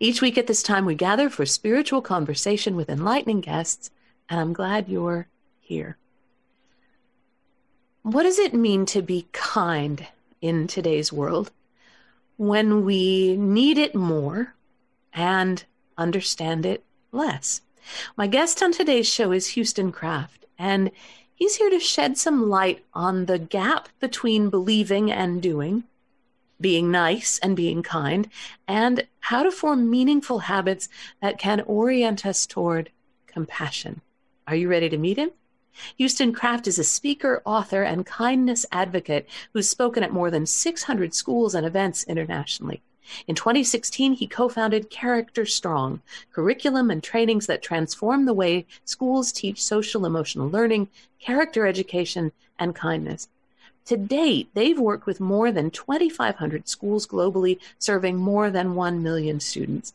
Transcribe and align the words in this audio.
Each 0.00 0.20
week 0.20 0.38
at 0.38 0.46
this 0.46 0.62
time, 0.62 0.84
we 0.84 0.94
gather 0.94 1.28
for 1.28 1.46
spiritual 1.46 2.02
conversation 2.02 2.76
with 2.76 2.88
enlightening 2.88 3.40
guests, 3.40 3.90
and 4.28 4.40
I'm 4.40 4.52
glad 4.52 4.88
you're 4.88 5.28
here. 5.60 5.96
What 8.02 8.24
does 8.24 8.38
it 8.38 8.54
mean 8.54 8.86
to 8.86 9.02
be 9.02 9.26
kind 9.32 10.06
in 10.40 10.66
today's 10.66 11.12
world 11.12 11.50
when 12.36 12.84
we 12.84 13.36
need 13.36 13.78
it 13.78 13.94
more 13.94 14.54
and 15.12 15.64
understand 15.96 16.66
it 16.66 16.84
less? 17.12 17.62
My 18.16 18.26
guest 18.26 18.62
on 18.62 18.72
today's 18.72 19.08
show 19.08 19.32
is 19.32 19.48
Houston 19.48 19.92
Kraft, 19.92 20.44
and 20.58 20.90
he's 21.34 21.56
here 21.56 21.70
to 21.70 21.80
shed 21.80 22.18
some 22.18 22.48
light 22.48 22.84
on 22.94 23.26
the 23.26 23.38
gap 23.38 23.88
between 24.00 24.50
believing 24.50 25.10
and 25.10 25.40
doing 25.40 25.84
being 26.64 26.90
nice 26.90 27.38
and 27.40 27.54
being 27.54 27.82
kind, 27.82 28.26
and 28.66 29.06
how 29.20 29.42
to 29.42 29.50
form 29.50 29.90
meaningful 29.90 30.38
habits 30.38 30.88
that 31.20 31.36
can 31.36 31.60
orient 31.66 32.24
us 32.24 32.46
toward 32.46 32.88
compassion. 33.26 34.00
Are 34.46 34.56
you 34.56 34.70
ready 34.70 34.88
to 34.88 34.96
meet 34.96 35.18
him? 35.18 35.32
Houston 35.98 36.32
Kraft 36.32 36.66
is 36.66 36.78
a 36.78 36.82
speaker, 36.82 37.42
author, 37.44 37.82
and 37.82 38.06
kindness 38.06 38.64
advocate 38.72 39.28
who's 39.52 39.68
spoken 39.68 40.02
at 40.02 40.10
more 40.10 40.30
than 40.30 40.46
600 40.46 41.12
schools 41.12 41.54
and 41.54 41.66
events 41.66 42.02
internationally. 42.04 42.80
In 43.26 43.34
2016, 43.34 44.14
he 44.14 44.26
co 44.26 44.48
founded 44.48 44.88
Character 44.88 45.44
Strong, 45.44 46.00
curriculum 46.32 46.90
and 46.90 47.02
trainings 47.02 47.46
that 47.46 47.60
transform 47.60 48.24
the 48.24 48.32
way 48.32 48.64
schools 48.86 49.32
teach 49.32 49.62
social 49.62 50.06
emotional 50.06 50.48
learning, 50.48 50.88
character 51.20 51.66
education, 51.66 52.32
and 52.58 52.74
kindness. 52.74 53.28
To 53.86 53.96
date, 53.98 54.48
they've 54.54 54.78
worked 54.78 55.06
with 55.06 55.20
more 55.20 55.52
than 55.52 55.70
2,500 55.70 56.68
schools 56.68 57.06
globally, 57.06 57.58
serving 57.78 58.16
more 58.16 58.50
than 58.50 58.74
1 58.74 59.02
million 59.02 59.40
students. 59.40 59.92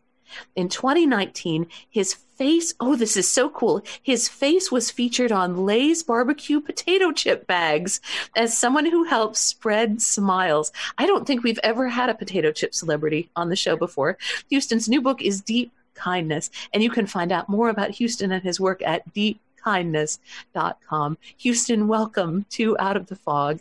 In 0.56 0.70
2019, 0.70 1.66
his 1.90 2.14
face, 2.14 2.76
oh, 2.80 2.96
this 2.96 3.18
is 3.18 3.28
so 3.28 3.50
cool. 3.50 3.82
His 4.02 4.30
face 4.30 4.72
was 4.72 4.92
featured 4.92 5.32
on 5.32 5.66
Lay's 5.66 6.04
barbecue 6.04 6.62
potato 6.62 7.12
chip 7.12 7.48
bags 7.48 8.00
as 8.36 8.56
someone 8.56 8.86
who 8.86 9.06
helps 9.06 9.40
spread 9.40 10.00
smiles. 10.02 10.72
I 11.00 11.08
don't 11.08 11.26
think 11.26 11.44
we've 11.44 11.60
ever 11.64 11.90
had 11.90 12.10
a 12.10 12.14
potato 12.14 12.52
chip 12.52 12.76
celebrity 12.76 13.32
on 13.36 13.50
the 13.50 13.56
show 13.56 13.76
before. 13.76 14.20
Houston's 14.50 14.88
new 14.88 15.02
book 15.02 15.20
is 15.22 15.42
Deep 15.42 15.72
Kindness, 15.96 16.52
and 16.74 16.84
you 16.84 16.92
can 16.92 17.08
find 17.08 17.32
out 17.32 17.50
more 17.50 17.70
about 17.70 17.90
Houston 17.92 18.32
and 18.32 18.44
his 18.44 18.60
work 18.60 18.84
at 18.84 19.12
deepkindness.com. 19.14 21.18
Houston, 21.38 21.88
welcome 21.88 22.46
to 22.52 22.78
Out 22.78 22.96
of 22.96 23.08
the 23.08 23.16
Fog. 23.16 23.60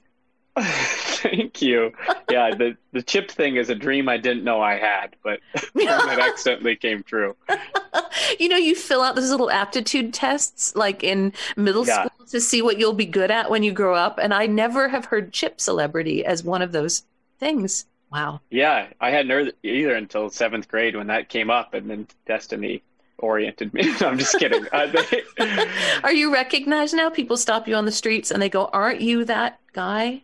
Thank 0.63 1.63
you. 1.63 1.93
Yeah, 2.31 2.55
the 2.55 2.77
the 2.93 3.03
chip 3.03 3.31
thing 3.31 3.57
is 3.57 3.71
a 3.71 3.75
dream 3.75 4.09
I 4.09 4.17
didn't 4.17 4.45
know 4.45 4.61
I 4.61 4.79
had, 4.79 5.17
but 5.23 5.41
it 5.75 5.89
accidentally 5.89 6.77
came 6.77 7.03
true. 7.03 7.37
you 8.39 8.49
know, 8.49 8.57
you 8.57 8.75
fill 8.75 9.03
out 9.03 9.17
those 9.17 9.31
little 9.31 9.51
aptitude 9.51 10.15
tests 10.15 10.75
like 10.75 11.03
in 11.03 11.33
middle 11.57 11.87
yeah. 11.87 12.05
school 12.05 12.27
to 12.27 12.41
see 12.41 12.63
what 12.63 12.79
you'll 12.79 12.93
be 12.93 13.07
good 13.07 13.31
at 13.31 13.51
when 13.51 13.63
you 13.63 13.73
grow 13.73 13.95
up, 13.95 14.19
and 14.21 14.33
I 14.33 14.47
never 14.47 14.89
have 14.89 15.07
heard 15.07 15.33
chip 15.33 15.61
celebrity 15.61 16.25
as 16.25 16.45
one 16.45 16.63
of 16.63 16.73
those 16.73 17.05
things. 17.39 17.87
Wow. 18.11 18.41
Yeah, 18.51 18.89
I 19.01 19.11
hadn't 19.11 19.31
heard 19.31 19.53
either 19.63 19.95
until 19.95 20.31
seventh 20.31 20.69
grade 20.69 20.97
when 20.97 21.09
that 21.09 21.29
came 21.29 21.51
up, 21.51 21.75
and 21.75 21.91
then 21.91 22.07
Destiny 22.27 22.83
oriented 23.19 23.75
me. 23.75 23.83
I'm 24.01 24.19
just 24.19 24.39
kidding. 24.39 24.67
Uh, 24.73 24.87
they... 24.87 25.67
Are 26.03 26.13
you 26.13 26.33
recognized 26.33 26.95
now? 26.95 27.11
People 27.11 27.37
stop 27.37 27.69
you 27.69 27.75
on 27.75 27.85
the 27.85 27.93
streets 27.93 28.31
and 28.31 28.41
they 28.41 28.49
go, 28.49 28.67
"Aren't 28.73 29.01
you 29.01 29.25
that 29.25 29.61
guy?" 29.73 30.23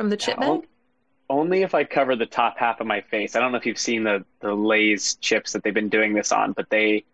From 0.00 0.08
the 0.08 0.16
chip 0.16 0.40
bag? 0.40 0.66
Only 1.28 1.60
if 1.60 1.74
I 1.74 1.84
cover 1.84 2.16
the 2.16 2.24
top 2.24 2.56
half 2.56 2.80
of 2.80 2.86
my 2.86 3.02
face. 3.02 3.36
I 3.36 3.40
don't 3.40 3.52
know 3.52 3.58
if 3.58 3.66
you've 3.66 3.78
seen 3.78 4.02
the 4.02 4.24
the 4.40 4.54
Lay's 4.54 5.16
chips 5.16 5.52
that 5.52 5.62
they've 5.62 5.74
been 5.74 5.90
doing 5.90 6.14
this 6.14 6.32
on, 6.32 6.52
but 6.52 6.70
they 6.70 7.04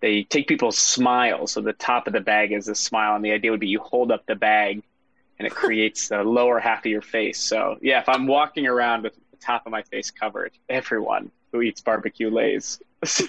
they 0.00 0.22
take 0.22 0.48
people's 0.48 0.78
smiles. 0.78 1.52
So 1.52 1.60
the 1.60 1.74
top 1.74 2.06
of 2.06 2.14
the 2.14 2.20
bag 2.20 2.52
is 2.52 2.66
a 2.68 2.74
smile, 2.74 3.14
and 3.14 3.22
the 3.22 3.32
idea 3.32 3.50
would 3.50 3.60
be 3.60 3.68
you 3.68 3.80
hold 3.80 4.10
up 4.10 4.24
the 4.24 4.36
bag, 4.36 4.82
and 5.38 5.46
it 5.46 5.54
creates 5.64 6.08
the 6.08 6.22
lower 6.24 6.58
half 6.58 6.78
of 6.78 6.86
your 6.90 7.02
face. 7.02 7.38
So 7.38 7.76
yeah, 7.82 8.00
if 8.00 8.08
I'm 8.08 8.26
walking 8.26 8.66
around 8.66 9.02
with 9.02 9.14
the 9.30 9.36
top 9.36 9.66
of 9.66 9.72
my 9.72 9.82
face 9.82 10.10
covered, 10.10 10.52
everyone 10.70 11.30
who 11.52 11.60
eats 11.60 11.82
barbecue 11.82 12.30
Lay's 12.30 12.80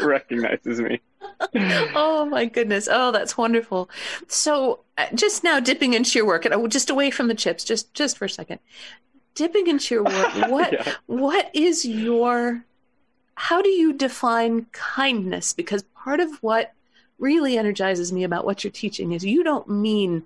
recognizes 0.00 0.80
me. 0.80 1.00
oh 1.94 2.26
my 2.30 2.46
goodness. 2.46 2.88
Oh, 2.90 3.12
that's 3.12 3.36
wonderful. 3.36 3.90
So, 4.28 4.80
uh, 4.98 5.06
just 5.14 5.44
now 5.44 5.60
dipping 5.60 5.94
into 5.94 6.18
your 6.18 6.26
work, 6.26 6.44
and 6.44 6.70
just 6.70 6.90
away 6.90 7.10
from 7.10 7.28
the 7.28 7.34
chips, 7.34 7.64
just 7.64 7.92
just 7.94 8.18
for 8.18 8.24
a 8.24 8.30
second, 8.30 8.60
dipping 9.34 9.66
into 9.66 9.94
your 9.94 10.04
work. 10.04 10.34
What 10.48 10.72
yeah. 10.72 10.94
what 11.06 11.50
is 11.54 11.84
your? 11.84 12.64
How 13.34 13.60
do 13.60 13.68
you 13.68 13.92
define 13.92 14.66
kindness? 14.72 15.52
Because 15.52 15.82
part 15.94 16.20
of 16.20 16.42
what 16.42 16.72
really 17.18 17.58
energizes 17.58 18.12
me 18.12 18.24
about 18.24 18.44
what 18.44 18.64
you're 18.64 18.70
teaching 18.70 19.12
is 19.12 19.24
you 19.24 19.44
don't 19.44 19.68
mean 19.68 20.22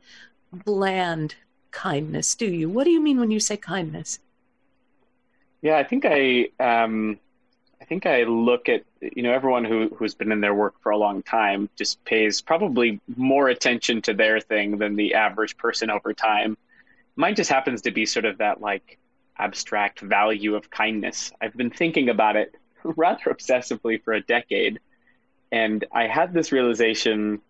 bland 0.52 1.34
kindness, 1.70 2.34
do 2.34 2.46
you? 2.46 2.68
What 2.68 2.84
do 2.84 2.90
you 2.90 3.00
mean 3.00 3.18
when 3.18 3.30
you 3.30 3.40
say 3.40 3.56
kindness? 3.56 4.18
Yeah, 5.62 5.76
I 5.76 5.84
think 5.84 6.04
I 6.06 6.48
um, 6.58 7.18
I 7.18 7.29
think 7.90 8.06
I 8.06 8.22
look 8.22 8.68
at 8.68 8.84
you 9.00 9.24
know 9.24 9.32
everyone 9.32 9.64
who 9.64 9.88
who's 9.96 10.14
been 10.14 10.30
in 10.30 10.40
their 10.40 10.54
work 10.54 10.80
for 10.80 10.90
a 10.90 10.96
long 10.96 11.24
time 11.24 11.68
just 11.76 12.02
pays 12.04 12.40
probably 12.40 13.00
more 13.16 13.48
attention 13.48 14.00
to 14.02 14.14
their 14.14 14.38
thing 14.38 14.78
than 14.78 14.94
the 14.94 15.14
average 15.14 15.56
person 15.56 15.90
over 15.90 16.14
time. 16.14 16.56
Mine 17.16 17.34
just 17.34 17.50
happens 17.50 17.82
to 17.82 17.90
be 17.90 18.06
sort 18.06 18.26
of 18.26 18.38
that 18.38 18.60
like 18.60 18.96
abstract 19.36 19.98
value 20.00 20.54
of 20.54 20.70
kindness. 20.70 21.32
I've 21.40 21.56
been 21.56 21.70
thinking 21.70 22.08
about 22.08 22.36
it 22.36 22.54
rather 22.84 23.24
obsessively 23.24 24.00
for 24.00 24.12
a 24.12 24.22
decade, 24.22 24.78
and 25.50 25.84
I 25.92 26.06
had 26.06 26.32
this 26.32 26.52
realization 26.52 27.40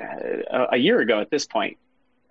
uh, 0.00 0.66
a 0.70 0.76
year 0.76 1.00
ago 1.00 1.20
at 1.20 1.28
this 1.28 1.44
point 1.44 1.76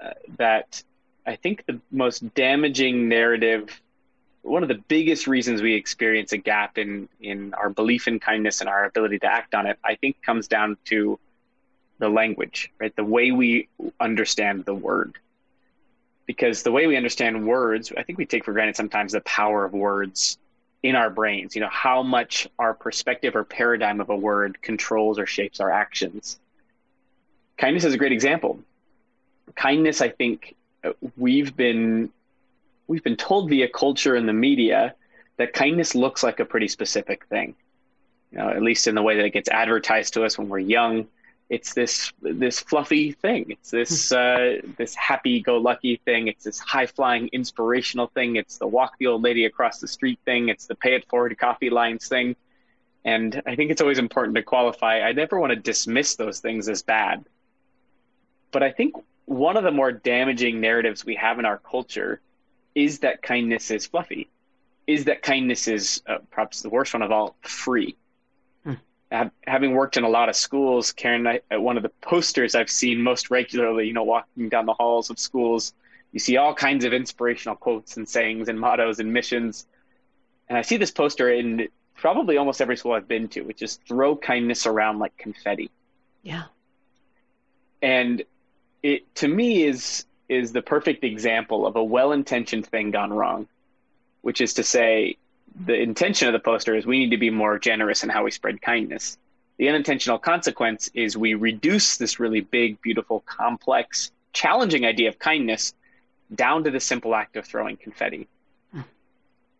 uh, 0.02 0.12
that 0.38 0.82
I 1.28 1.36
think 1.36 1.66
the 1.66 1.82
most 1.92 2.34
damaging 2.34 3.10
narrative 3.10 3.82
one 4.46 4.62
of 4.62 4.70
the 4.70 4.82
biggest 4.88 5.26
reasons 5.26 5.62
we 5.62 5.74
experience 5.74 6.32
a 6.32 6.38
gap 6.38 6.78
in 6.78 7.10
in 7.20 7.54
our 7.56 7.70
belief 7.70 8.08
in 8.08 8.20
kindness 8.20 8.62
and 8.62 8.70
our 8.70 8.86
ability 8.86 9.20
to 9.20 9.26
act 9.26 9.56
on 9.56 9.66
it, 9.66 9.80
I 9.84 9.96
think, 9.96 10.22
comes 10.22 10.48
down 10.48 10.78
to 10.86 11.20
the 11.98 12.10
language, 12.10 12.72
right? 12.80 12.96
The 12.96 13.04
way 13.04 13.32
we 13.32 13.68
understand 14.00 14.66
the 14.66 14.76
word. 14.76 15.18
Because 16.28 16.64
the 16.64 16.72
way 16.72 16.88
we 16.88 16.98
understand 16.98 17.46
words, 17.48 17.92
I 17.98 18.04
think 18.04 18.18
we 18.18 18.26
take 18.26 18.46
for 18.46 18.54
granted 18.54 18.76
sometimes 18.76 19.14
the 19.14 19.22
power 19.22 19.66
of 19.66 19.74
words 19.74 20.38
in 20.84 20.96
our 20.96 21.10
brains. 21.10 21.56
You 21.56 21.62
know, 21.62 21.70
how 21.70 22.04
much 22.04 22.48
our 22.60 22.74
perspective 22.74 23.36
or 23.36 23.44
paradigm 23.44 24.00
of 24.00 24.10
a 24.10 24.16
word 24.16 24.62
controls 24.62 25.18
or 25.18 25.26
shapes 25.26 25.60
our 25.60 25.72
actions. 25.72 26.40
Kindness 27.58 27.86
is 27.86 27.94
a 27.94 27.98
great 27.98 28.12
example. 28.12 28.60
Kindness, 29.56 30.02
I 30.02 30.10
think, 30.10 30.56
uh, 30.84 30.92
we've 31.16 31.56
been 31.56 32.12
we've 32.88 33.04
been 33.04 33.18
told 33.18 33.50
via 33.50 33.68
culture 33.68 34.16
and 34.16 34.28
the 34.28 34.34
media 34.34 34.96
that 35.38 35.54
kindness 35.54 35.96
looks 35.96 36.24
like 36.24 36.40
a 36.40 36.46
pretty 36.46 36.68
specific 36.68 37.26
thing. 37.26 37.56
You 38.32 38.40
know, 38.40 38.50
at 38.50 38.62
least 38.62 38.88
in 38.88 38.96
the 38.96 39.02
way 39.02 39.18
that 39.18 39.26
it 39.26 39.32
gets 39.32 39.50
advertised 39.50 40.14
to 40.16 40.24
us 40.24 40.38
when 40.38 40.50
we're 40.50 40.60
young. 40.60 41.08
It's 41.48 41.76
this 41.76 42.12
this 42.22 42.60
fluffy 42.60 43.12
thing. 43.12 43.46
It's 43.50 43.70
this 43.70 44.10
hmm. 44.10 44.16
uh, 44.16 44.72
this 44.78 44.96
happy-go-lucky 44.96 46.02
thing. 46.04 46.28
It's 46.28 46.44
this 46.44 46.60
high-flying, 46.60 47.30
inspirational 47.34 48.08
thing. 48.08 48.36
It's 48.36 48.58
the 48.58 48.68
walk 48.68 48.98
the 48.98 49.08
old 49.08 49.22
lady 49.22 49.46
across 49.46 49.80
the 49.80 49.88
street 49.88 50.20
thing. 50.26 50.50
It's 50.50 50.66
the 50.66 50.76
pay 50.76 50.96
it 50.96 51.08
forward 51.08 51.38
coffee 51.38 51.70
lines 51.70 52.08
thing. 52.08 52.36
And 53.04 53.44
I 53.46 53.56
think 53.56 53.70
it's 53.70 53.82
always 53.82 54.00
important 54.00 54.36
to 54.36 54.42
qualify. 54.42 55.02
I 55.02 55.12
never 55.12 55.40
want 55.40 55.52
to 55.52 55.56
dismiss 55.56 56.16
those 56.16 56.40
things 56.40 56.68
as 56.68 56.82
bad. 56.82 57.24
But 58.52 58.64
I 58.64 58.72
think 58.72 58.96
one 59.26 59.58
of 59.58 59.64
the 59.64 59.72
more 59.72 59.92
damaging 59.92 60.60
narratives 60.60 61.06
we 61.06 61.16
have 61.16 61.38
in 61.38 61.46
our 61.46 61.60
culture 61.60 62.22
is 62.76 63.00
that 63.00 63.22
kindness 63.22 63.72
is 63.72 63.88
fluffy? 63.88 64.30
Is 64.86 65.06
that 65.06 65.24
kindness 65.24 65.68
is 65.68 66.02
uh, 66.08 66.18
perhaps 66.30 66.62
the 66.62 66.70
worst 66.70 66.94
one 66.94 67.02
of 67.02 67.12
all 67.12 67.36
free? 67.42 67.96
Hmm. 68.64 68.74
having 69.48 69.74
worked 69.74 69.98
in 69.98 70.04
a 70.04 70.10
lot 70.10 70.30
of 70.30 70.36
schools, 70.36 70.92
Karen, 70.92 71.26
I, 71.26 71.42
one 71.58 71.78
of 71.78 71.84
the 71.84 71.92
posters 72.02 72.54
I've 72.54 72.70
seen 72.70 73.02
most 73.02 73.32
regularly, 73.32 73.88
you 73.88 73.94
know, 73.94 74.04
walking 74.04 74.50
down 74.50 74.66
the 74.66 74.74
halls 74.74 75.10
of 75.10 75.18
schools, 75.18 75.74
you 76.12 76.20
see 76.20 76.38
all 76.38 76.54
kinds 76.54 76.86
of 76.86 76.94
inspirational 76.94 77.56
quotes 77.56 77.98
and 77.98 78.08
sayings 78.08 78.50
and 78.50 78.60
mottos 78.60 79.00
and 79.00 79.12
missions. 79.14 79.68
And 80.50 80.58
I 80.58 80.62
see 80.62 80.78
this 80.78 80.92
poster 80.92 81.32
in 81.32 81.68
probably 81.96 82.38
almost 82.38 82.62
every 82.62 82.78
school 82.78 82.94
I've 82.94 83.08
been 83.08 83.28
to, 83.30 83.42
which 83.42 83.62
is 83.62 83.80
throw 83.88 84.16
kindness 84.16 84.66
around 84.66 85.00
like 85.00 85.16
confetti. 85.18 85.72
Yeah. 86.24 86.44
and 87.82 88.24
it 88.82 89.14
to 89.16 89.28
me 89.28 89.64
is 89.64 90.06
is 90.28 90.52
the 90.52 90.62
perfect 90.62 91.04
example 91.04 91.66
of 91.66 91.76
a 91.76 91.84
well-intentioned 91.84 92.66
thing 92.66 92.92
gone 92.92 93.14
wrong, 93.14 93.48
which 94.22 94.42
is 94.42 94.56
to 94.56 94.64
say, 94.64 95.18
the 95.66 95.76
intention 95.80 96.28
of 96.28 96.34
the 96.34 96.40
poster 96.40 96.76
is 96.76 96.86
we 96.86 97.00
need 97.00 97.12
to 97.12 97.18
be 97.18 97.30
more 97.30 97.58
generous 97.60 98.04
in 98.04 98.10
how 98.10 98.24
we 98.24 98.32
spread 98.32 98.62
kindness. 98.62 99.18
The 99.58 99.70
unintentional 99.70 100.20
consequence 100.20 100.90
is 100.94 101.16
we 101.16 101.34
reduce 101.34 101.98
this 101.98 102.20
really 102.20 102.42
big, 102.42 102.82
beautiful, 102.82 103.22
complex, 103.26 104.12
challenging 104.34 104.86
idea 104.86 105.08
of 105.08 105.18
kindness 105.18 105.74
down 106.34 106.66
to 106.66 106.72
the 106.72 106.80
simple 106.80 107.16
act 107.16 107.38
of 107.38 107.46
throwing 107.46 107.78
confetti. 107.78 108.28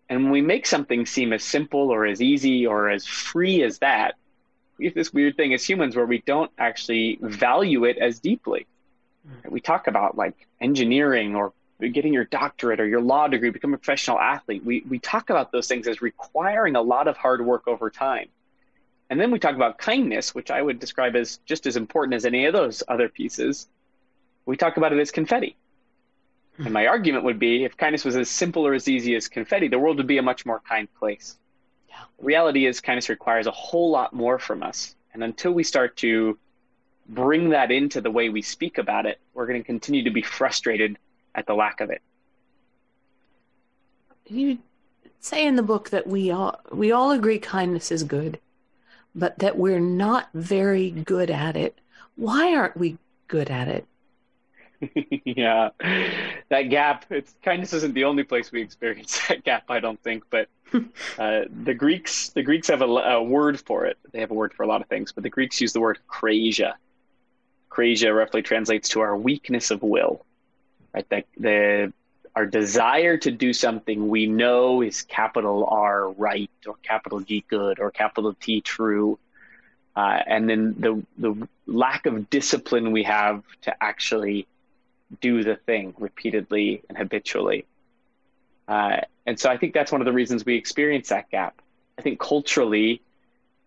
And 0.10 0.24
when 0.24 0.32
we 0.32 0.42
make 0.42 0.68
something 0.68 1.06
seem 1.06 1.34
as 1.34 1.44
simple 1.44 1.90
or 1.90 2.06
as 2.06 2.22
easy 2.22 2.68
or 2.68 2.90
as 2.90 3.06
free 3.06 3.64
as 3.64 3.80
that, 3.80 4.16
we 4.78 4.86
have 4.86 4.94
this 4.94 5.14
weird 5.14 5.38
thing 5.38 5.54
as 5.54 5.68
humans 5.68 5.96
where 5.96 6.06
we 6.06 6.22
don't 6.26 6.52
actually 6.58 7.18
value 7.22 7.86
it 7.86 7.98
as 7.98 8.20
deeply. 8.20 8.68
We 9.48 9.60
talk 9.60 9.88
about 9.88 10.18
like 10.18 10.48
engineering 10.60 11.36
or 11.36 11.54
getting 11.80 12.14
your 12.14 12.26
doctorate 12.26 12.80
or 12.80 12.88
your 12.88 13.02
law 13.02 13.28
degree, 13.28 13.50
become 13.50 13.74
a 13.74 13.78
professional 13.78 14.20
athlete. 14.20 14.64
We, 14.64 14.84
we 14.88 15.00
talk 15.00 15.30
about 15.30 15.52
those 15.52 15.68
things 15.68 15.88
as 15.88 16.02
requiring 16.02 16.76
a 16.76 16.82
lot 16.82 17.08
of 17.08 17.18
hard 17.18 17.46
work 17.46 17.68
over 17.68 17.90
time. 17.90 18.30
And 19.10 19.20
then 19.20 19.30
we 19.30 19.40
talk 19.40 19.56
about 19.56 19.78
kindness, 19.78 20.34
which 20.34 20.50
I 20.50 20.62
would 20.62 20.80
describe 20.80 21.16
as 21.16 21.38
just 21.46 21.68
as 21.68 21.76
important 21.76 22.16
as 22.16 22.26
any 22.26 22.46
of 22.46 22.54
those 22.54 22.82
other 22.88 23.10
pieces. 23.10 23.68
We 24.46 24.58
talk 24.58 24.78
about 24.78 24.94
it 24.94 25.00
as 25.00 25.12
confetti. 25.12 25.56
And 26.58 26.72
my 26.72 26.88
argument 26.88 27.26
would 27.26 27.38
be 27.38 27.66
if 27.66 27.76
kindness 27.76 28.06
was 28.06 28.16
as 28.16 28.30
simple 28.30 28.66
or 28.66 28.74
as 28.74 28.88
easy 28.88 29.16
as 29.16 29.28
confetti, 29.28 29.68
the 29.68 29.78
world 29.78 29.98
would 29.98 30.08
be 30.08 30.18
a 30.18 30.24
much 30.24 30.46
more 30.46 30.62
kind 30.62 30.88
place. 30.96 31.38
Yeah. 31.90 31.96
reality 32.20 32.66
is, 32.66 32.80
kindness 32.80 33.10
requires 33.10 33.48
a 33.48 33.52
whole 33.52 33.92
lot 33.92 34.14
more 34.14 34.40
from 34.40 34.64
us. 34.64 34.96
And 35.14 35.24
until 35.24 35.52
we 35.52 35.64
start 35.64 35.98
to 35.98 36.38
bring 37.08 37.50
that 37.50 37.72
into 37.72 38.02
the 38.02 38.12
way 38.12 38.30
we 38.30 38.42
speak 38.42 38.78
about 38.78 39.06
it, 39.06 39.20
we're 39.34 39.46
going 39.46 39.62
to 39.62 39.66
continue 39.66 40.04
to 40.04 40.12
be 40.12 40.22
frustrated 40.22 40.98
at 41.34 41.46
the 41.46 41.54
lack 41.54 41.82
of 41.82 41.90
it. 41.90 42.02
You 44.28 44.60
say 45.20 45.46
in 45.46 45.56
the 45.56 45.64
book 45.64 45.90
that 45.90 46.08
we 46.08 46.32
all 46.32 46.60
we 46.72 46.92
all 46.92 47.12
agree 47.12 47.40
kindness 47.40 47.92
is 47.92 48.04
good, 48.04 48.40
but 49.14 49.40
that 49.40 49.58
we're 49.58 49.80
not 49.80 50.30
very 50.34 50.90
good 50.90 51.30
at 51.30 51.56
it. 51.56 51.78
Why 52.16 52.56
aren't 52.56 52.78
we 52.78 52.98
good 53.28 53.50
at 53.50 53.68
it? 53.68 53.86
yeah, 55.26 55.70
that 56.50 56.64
gap. 56.70 57.06
It's 57.10 57.36
kindness 57.44 57.74
isn't 57.74 57.94
the 57.94 58.04
only 58.04 58.24
place 58.24 58.52
we 58.52 58.62
experience 58.62 59.20
that 59.30 59.44
gap. 59.44 59.66
I 59.70 59.80
don't 59.80 60.02
think, 60.02 60.24
but 60.30 60.50
uh, 60.74 61.42
the 61.64 61.74
Greeks 61.74 62.30
the 62.30 62.44
Greeks 62.44 62.68
have 62.70 62.82
a, 62.82 62.86
a, 62.86 63.24
word 63.24 63.60
for 63.60 63.86
it. 63.86 63.98
They 64.12 64.20
have 64.20 64.32
a 64.32 64.36
word 64.36 64.54
for 64.54 64.64
a 64.64 64.68
lot 64.68 64.82
of 64.82 64.88
things, 64.88 65.12
but 65.12 65.24
the 65.24 65.30
Greeks 65.30 65.62
use 65.62 65.74
the 65.74 65.80
word 65.80 66.00
akrasia. 66.10 66.74
Akrasia 67.76 68.16
roughly 68.16 68.42
translates 68.42 68.90
to 68.90 69.02
our 69.02 69.16
weakness 69.16 69.72
of 69.72 69.82
will, 69.82 70.26
right? 70.94 71.08
That 71.10 71.26
the 71.38 71.94
our 72.36 72.46
desire 72.46 73.18
to 73.18 73.32
do 73.32 73.54
something 73.54 74.10
we 74.10 74.26
know 74.26 74.82
is 74.82 75.04
capital 75.04 75.66
R 75.72 76.12
right 76.12 76.52
or 76.68 76.76
capital 76.84 77.22
G 77.22 77.46
good 77.48 77.80
or 77.80 77.92
capital 77.92 78.36
T 78.40 78.62
true, 78.62 79.18
uh, 79.96 80.20
and 80.28 80.50
then 80.50 80.76
the 80.80 81.04
the 81.18 81.48
lack 81.66 82.06
of 82.06 82.30
discipline 82.30 82.92
we 82.92 83.04
have 83.04 83.44
to 83.62 83.84
actually 83.84 84.48
do 85.22 85.44
the 85.44 85.56
thing 85.56 85.94
repeatedly 85.98 86.82
and 86.90 86.98
habitually. 86.98 87.66
Uh, 88.68 88.98
and 89.26 89.40
so 89.40 89.50
I 89.50 89.58
think 89.58 89.74
that's 89.74 89.92
one 89.92 90.02
of 90.02 90.06
the 90.06 90.12
reasons 90.12 90.46
we 90.46 90.56
experience 90.56 91.10
that 91.10 91.30
gap. 91.30 91.62
I 91.98 92.02
think 92.02 92.20
culturally, 92.20 93.02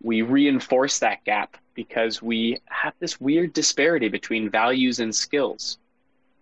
we 0.01 0.21
reinforce 0.21 0.99
that 0.99 1.23
gap 1.25 1.57
because 1.73 2.21
we 2.21 2.59
have 2.69 2.93
this 2.99 3.19
weird 3.19 3.53
disparity 3.53 4.09
between 4.09 4.49
values 4.49 4.99
and 4.99 5.13
skills. 5.13 5.77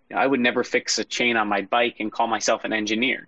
You 0.10 0.16
know, 0.16 0.22
I 0.22 0.28
would 0.28 0.40
never 0.40 0.64
fix 0.64 1.00
a 1.00 1.04
chain 1.04 1.38
on 1.38 1.48
my 1.48 1.62
bike 1.62 1.98
and 2.00 2.12
call 2.12 2.28
myself 2.28 2.64
an 2.64 2.74
engineer. 2.74 3.28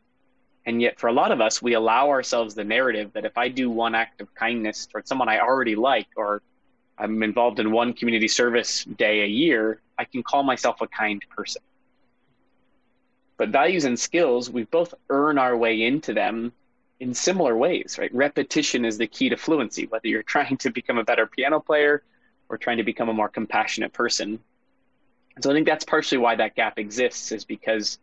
And 0.66 0.82
yet, 0.82 1.00
for 1.00 1.08
a 1.08 1.14
lot 1.14 1.32
of 1.32 1.42
us, 1.42 1.62
we 1.62 1.74
allow 1.74 2.10
ourselves 2.10 2.54
the 2.54 2.64
narrative 2.64 3.12
that 3.14 3.26
if 3.26 3.38
I 3.38 3.48
do 3.48 3.70
one 3.70 3.96
act 3.96 4.22
of 4.22 4.34
kindness 4.36 4.86
towards 4.86 5.10
someone 5.10 5.30
I 5.30 5.40
already 5.40 5.76
like, 5.76 6.08
or 6.16 6.42
I'm 6.98 7.24
involved 7.24 7.60
in 7.60 7.72
one 7.72 7.94
community 7.94 8.28
service 8.28 8.84
day 8.84 9.22
a 9.22 9.28
year, 9.28 9.82
I 9.98 10.06
can 10.06 10.22
call 10.22 10.44
myself 10.44 10.82
a 10.82 10.88
kind 10.88 11.24
person. 11.36 11.62
But 13.38 13.50
values 13.50 13.86
and 13.86 13.98
skills, 13.98 14.50
we 14.50 14.64
both 14.66 14.94
earn 15.10 15.38
our 15.38 15.56
way 15.56 15.82
into 15.82 16.14
them 16.14 16.52
in 17.00 17.14
similar 17.14 17.56
ways, 17.56 17.98
right? 18.00 18.14
Repetition 18.14 18.86
is 18.86 18.98
the 18.98 19.08
key 19.08 19.30
to 19.30 19.38
fluency, 19.38 19.88
whether 19.88 20.08
you're 20.08 20.24
trying 20.36 20.58
to 20.58 20.70
become 20.70 20.98
a 20.98 21.04
better 21.04 21.26
piano 21.26 21.60
player 21.60 22.04
or 22.50 22.58
trying 22.58 22.78
to 22.78 22.84
become 22.84 23.10
a 23.10 23.14
more 23.14 23.30
compassionate 23.30 23.94
person. 23.94 24.40
So 25.42 25.52
I 25.52 25.54
think 25.54 25.68
that's 25.68 25.86
partially 25.86 26.18
why 26.18 26.36
that 26.36 26.56
gap 26.56 26.78
exists, 26.78 27.32
is 27.32 27.46
because 27.46 28.00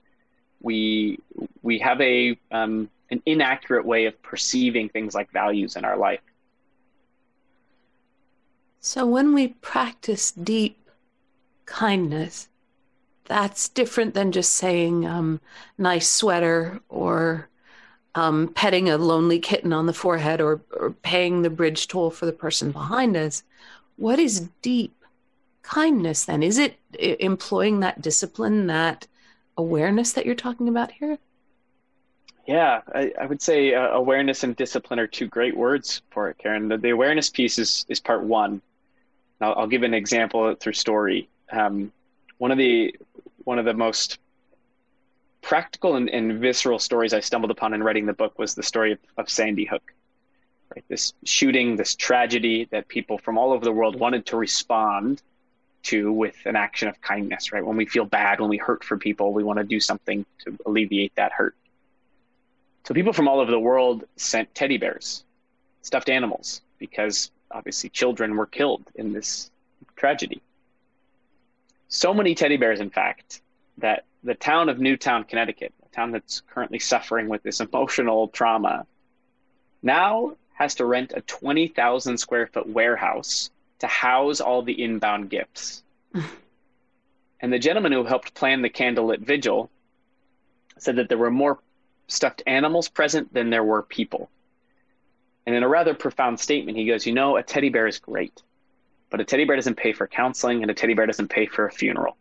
we 0.63 1.19
we 1.63 1.79
have 1.81 2.01
a 2.01 2.39
um, 2.51 2.89
an 3.11 3.23
inaccurate 3.27 3.85
way 3.85 4.07
of 4.07 4.21
perceiving 4.23 4.89
things 4.89 5.15
like 5.15 5.31
values 5.31 5.77
in 5.77 5.85
our 5.85 5.99
life. 5.99 6.21
So 8.81 9.05
when 9.05 9.35
we 9.35 9.49
practice 9.49 10.31
deep 10.31 10.89
kindness, 11.67 12.49
that's 13.25 13.69
different 13.69 14.15
than 14.15 14.33
just 14.33 14.55
saying 14.55 15.05
um, 15.05 15.41
nice 15.77 16.09
sweater 16.09 16.81
or 16.89 17.49
um, 18.17 18.49
petting 18.49 18.89
a 18.89 18.97
lonely 18.97 19.39
kitten 19.39 19.73
on 19.73 19.87
the 19.87 19.93
forehead 19.93 20.41
or, 20.41 20.63
or 20.73 20.91
paying 21.03 21.43
the 21.43 21.51
bridge 21.51 21.87
toll 21.87 22.11
for 22.11 22.27
the 22.27 22.33
person 22.33 22.73
behind 22.73 23.17
us. 23.17 23.43
What 23.97 24.19
is 24.19 24.49
deep 24.63 25.05
kindness 25.63 26.25
then? 26.25 26.43
Is 26.43 26.59
it 26.59 26.79
employing 26.99 27.81
that 27.81 28.01
discipline, 28.01 28.67
that 28.69 29.07
awareness 29.57 30.13
that 30.13 30.25
you're 30.25 30.35
talking 30.35 30.69
about 30.69 30.93
here? 30.93 31.19
Yeah, 32.47 32.81
I, 32.95 33.13
I 33.21 33.27
would 33.27 33.43
say 33.43 33.75
uh, 33.75 33.89
awareness 33.89 34.45
and 34.45 34.57
discipline 34.57 34.99
are 34.99 35.07
two 35.07 35.27
great 35.27 35.57
words 35.57 36.01
for 36.11 36.31
it, 36.31 36.39
Karen. 36.39 36.69
The, 36.69 36.79
the 36.79 36.91
awareness 36.91 37.29
piece 37.29 37.59
is, 37.59 37.85
is 37.89 38.01
part 38.01 38.23
one. 38.23 38.63
I'll, 39.41 39.55
I'll 39.55 39.67
give 39.67 39.83
an 39.83 39.93
example 39.93 40.55
through 40.55 40.75
story. 40.75 41.29
Um, 41.53 41.93
one 42.39 42.51
of 42.51 42.59
the 42.59 42.95
one 43.45 43.59
of 43.59 43.65
the 43.65 43.75
most 43.75 44.19
practical 45.47 45.95
and, 45.95 46.11
and, 46.11 46.41
visceral 46.41 46.77
stories 46.77 47.15
I 47.15 47.21
stumbled 47.21 47.53
upon 47.53 47.73
in 47.73 47.81
writing 47.81 48.05
the 48.05 48.13
book 48.13 48.37
was 48.37 48.57
the 48.57 48.65
story 48.65 48.91
of, 48.91 48.99
of 49.17 49.31
Sandy 49.31 49.65
Hook. 49.65 49.95
Right, 50.75 50.85
this 50.89 51.13
shooting, 51.25 51.77
this 51.77 51.95
tragedy 51.95 52.67
that 52.73 52.89
people 52.89 53.17
from 53.17 53.39
all 53.39 53.53
over 53.53 53.65
the 53.65 53.71
world 53.71 53.95
wanted 53.95 54.27
to 54.27 54.37
respond 54.37 55.23
to 55.85 56.13
with 56.13 56.35
an 56.47 56.57
action 56.57 56.89
of 56.89 57.01
kindness. 57.01 57.53
Right, 57.53 57.65
when 57.65 57.77
we 57.77 57.87
feel 57.87 58.05
bad, 58.05 58.41
when 58.41 58.51
we 58.51 58.57
hurt 58.57 58.83
for 58.83 58.99
people, 58.99 59.33
we 59.33 59.45
want 59.45 59.61
to 59.61 59.65
do 59.65 59.79
something 59.79 60.27
to 60.45 60.59
alleviate 60.67 61.15
that 61.15 61.31
hurt. 61.31 61.55
So 62.83 62.93
people 62.93 63.13
from 63.13 63.29
all 63.29 63.39
over 63.39 63.53
the 63.53 63.61
world 63.61 64.03
sent 64.17 64.53
teddy 64.53 64.79
bears, 64.79 65.23
stuffed 65.83 66.09
animals, 66.09 66.61
because 66.81 67.31
obviously 67.53 67.89
children 67.91 68.37
were 68.37 68.47
killed 68.47 68.83
in 68.97 69.13
this 69.13 69.53
tragedy. 69.95 70.43
So 71.87 72.13
many 72.13 72.35
teddy 72.35 72.57
bears, 72.57 72.81
in 72.81 72.91
fact, 72.91 73.43
that 73.79 74.05
the 74.27 74.35
town 74.35 74.69
of 74.69 74.81
Newtown, 74.81 75.23
Connecticut, 75.25 75.73
a 75.85 75.95
town 75.95 76.11
that's 76.11 76.43
currently 76.51 76.81
suffering 76.81 77.29
with 77.29 77.45
this 77.45 77.61
emotional 77.61 78.27
trauma, 78.29 78.85
now 79.83 80.37
has 80.55 80.75
to 80.75 80.85
rent 80.85 81.13
a 81.15 81.21
20,000 81.21 82.19
square 82.19 82.49
foot 82.49 82.69
warehouse 82.69 83.51
to 83.79 83.87
house 83.87 84.41
all 84.41 84.63
the 84.63 84.83
inbound 84.83 85.31
gifts. 85.31 85.85
and 87.41 87.53
the 87.53 87.59
gentleman 87.59 87.93
who 87.93 88.03
helped 88.03 88.35
plan 88.35 88.63
the 88.63 88.71
candlelit 88.71 89.21
vigil 89.21 89.71
said 90.79 90.97
that 90.97 91.09
there 91.09 91.19
were 91.19 91.31
more 91.31 91.61
stuffed 92.09 92.43
animals 92.47 92.89
present 92.89 93.33
than 93.33 93.51
there 93.51 93.65
were 93.65 93.83
people. 93.83 94.29
And 95.47 95.55
in 95.55 95.63
a 95.63 95.69
rather 95.69 95.95
profound 95.95 96.41
statement, 96.41 96.77
he 96.77 96.87
goes, 96.87 97.07
You 97.07 97.13
know, 97.13 97.37
a 97.37 97.45
teddy 97.45 97.69
bear 97.69 97.87
is 97.87 98.01
great, 98.01 98.43
but 99.09 99.21
a 99.21 99.25
teddy 99.25 99.45
bear 99.45 99.55
doesn't 99.55 99.77
pay 99.77 99.93
for 99.93 100.09
counseling 100.09 100.63
and 100.63 100.71
a 100.71 100.75
teddy 100.75 100.95
bear 100.95 101.07
doesn't 101.07 101.29
pay 101.29 101.47
for 101.47 101.67
a 101.67 101.71
funeral. 101.71 102.17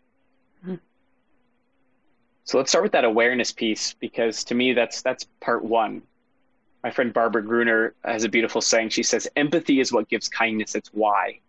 So 2.45 2.57
let's 2.57 2.69
start 2.69 2.83
with 2.83 2.91
that 2.93 3.03
awareness 3.03 3.51
piece 3.51 3.93
because 3.99 4.43
to 4.45 4.55
me, 4.55 4.73
that's, 4.73 5.01
that's 5.01 5.25
part 5.41 5.63
one. 5.63 6.03
My 6.83 6.91
friend 6.91 7.11
Barbara 7.11 7.43
Gruener 7.43 7.93
has 8.03 8.23
a 8.23 8.29
beautiful 8.29 8.61
saying. 8.61 8.89
She 8.89 9.01
says, 9.01 9.27
Empathy 9.35 9.79
is 9.79 9.91
what 9.91 10.07
gives 10.07 10.29
kindness 10.29 10.75
its 10.75 10.89
why. 10.93 11.39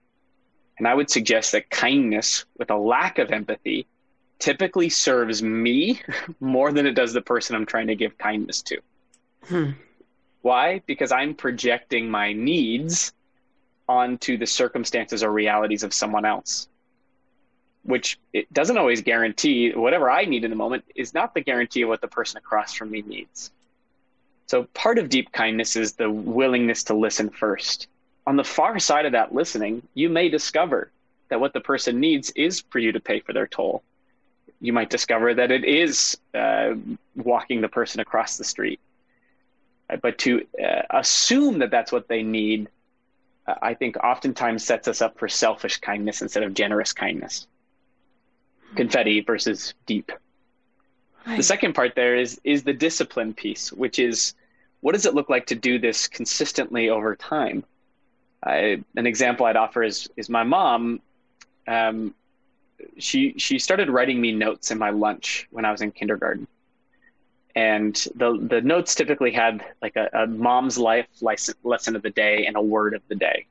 And 0.79 0.89
I 0.89 0.95
would 0.95 1.11
suggest 1.11 1.53
that 1.53 1.69
kindness 1.69 2.47
with 2.59 2.71
a 2.71 2.77
lack 2.77 3.19
of 3.19 3.31
empathy 3.31 3.87
typically 4.39 4.89
serves 4.89 5.43
me 5.43 6.01
more 6.41 6.73
than 6.73 6.87
it 6.87 6.95
does 6.95 7.13
the 7.13 7.21
person 7.21 7.55
I'm 7.55 7.67
trying 7.67 7.87
to 7.89 7.95
give 7.95 8.17
kindness 8.17 8.63
to. 8.63 8.79
Hmm. 9.45 9.71
Why? 10.43 10.81
Because 10.87 11.13
I'm 11.13 11.35
projecting 11.35 12.11
my 12.11 12.33
needs 12.33 13.13
onto 13.89 14.37
the 14.39 14.47
circumstances 14.47 15.23
or 15.23 15.31
realities 15.31 15.83
of 15.83 15.93
someone 15.93 16.25
else, 16.25 16.69
which 17.87 18.19
it 18.33 18.53
doesn't 18.53 18.79
always 18.79 19.01
guarantee 19.03 19.73
whatever 19.73 20.11
I 20.11 20.25
need 20.25 20.45
in 20.45 20.51
the 20.51 20.57
moment 20.57 20.85
is 20.95 21.15
not 21.15 21.35
the 21.35 21.41
guarantee 21.41 21.83
of 21.83 21.89
what 21.89 22.01
the 22.01 22.09
person 22.09 22.39
across 22.39 22.75
from 22.75 22.91
me 22.91 23.03
needs. 23.03 23.51
So 24.47 24.65
part 24.75 24.99
of 24.99 25.09
deep 25.09 25.33
kindness 25.33 25.77
is 25.77 25.93
the 25.93 26.11
willingness 26.11 26.85
to 26.85 26.95
listen 26.95 27.31
first. 27.31 27.89
On 28.27 28.37
the 28.37 28.45
far 28.45 28.79
side 28.79 29.07
of 29.07 29.13
that 29.13 29.35
listening, 29.35 29.83
you 29.95 30.09
may 30.09 30.29
discover 30.29 30.91
that 31.29 31.41
what 31.41 31.53
the 31.53 31.61
person 31.61 32.01
needs 32.01 32.31
is 32.31 32.65
for 32.71 32.79
you 32.79 32.93
to 32.93 33.01
pay 33.01 33.21
for 33.21 33.33
their 33.33 33.47
toll. 33.47 33.83
You 34.61 34.73
might 34.73 34.91
discover 34.91 35.35
that 35.35 35.51
it 35.51 35.65
is 35.65 36.17
uh, 36.35 36.75
walking 37.15 37.61
the 37.61 37.69
person 37.69 38.01
across 38.01 38.37
the 38.37 38.45
street. 38.45 38.81
Uh, 39.89 39.97
but 39.97 40.19
to 40.19 40.45
uh, 40.63 40.83
assume 40.91 41.61
that 41.61 41.71
that's 41.71 41.93
what 41.93 42.09
they 42.09 42.23
need, 42.23 42.69
uh, 43.47 43.55
I 43.63 43.75
think 43.75 43.97
oftentimes 43.97 44.65
sets 44.65 44.89
us 44.89 45.01
up 45.03 45.19
for 45.19 45.29
selfish 45.29 45.79
kindness 45.79 46.23
instead 46.23 46.43
of 46.43 46.55
generous 46.55 46.93
kindness. 46.93 47.47
Confetti 48.75 49.21
versus 49.21 49.75
deep. 49.87 50.13
Right. 51.27 51.37
The 51.37 51.43
second 51.43 51.75
part 51.75 51.95
there 51.95 52.17
is 52.17 52.41
is 52.45 52.63
the 52.63 52.73
discipline 52.73 53.35
piece, 53.35 53.73
which 53.73 53.99
is 53.99 54.35
what 54.81 54.93
does 54.93 55.07
it 55.07 55.15
look 55.15 55.29
like 55.29 55.47
to 55.47 55.55
do 55.55 55.79
this 55.79 56.07
consistently 56.07 56.89
over 56.89 57.17
time? 57.17 57.65
I, 58.45 58.83
an 58.97 59.07
example 59.07 59.47
I'd 59.47 59.57
offer 59.57 59.83
is 59.83 60.09
is 60.17 60.29
my 60.29 60.45
mom. 60.45 61.01
Um, 61.67 62.15
she 62.99 63.35
she 63.39 63.59
started 63.59 63.91
writing 63.91 64.21
me 64.21 64.33
notes 64.33 64.71
in 64.71 64.79
my 64.79 64.91
lunch 64.91 65.49
when 65.51 65.65
I 65.65 65.73
was 65.73 65.81
in 65.81 65.91
kindergarten, 65.91 66.47
and 67.55 67.95
the 68.15 68.39
the 68.41 68.61
notes 68.61 68.95
typically 68.95 69.33
had 69.33 69.65
like 69.83 69.97
a, 69.97 70.09
a 70.13 70.27
mom's 70.27 70.79
life 70.79 71.09
lesson, 71.21 71.55
lesson 71.65 71.97
of 71.97 72.03
the 72.03 72.11
day 72.11 72.47
and 72.47 72.57
a 72.57 72.63
word 72.63 72.95
of 72.95 73.03
the 73.09 73.17
day. 73.17 73.47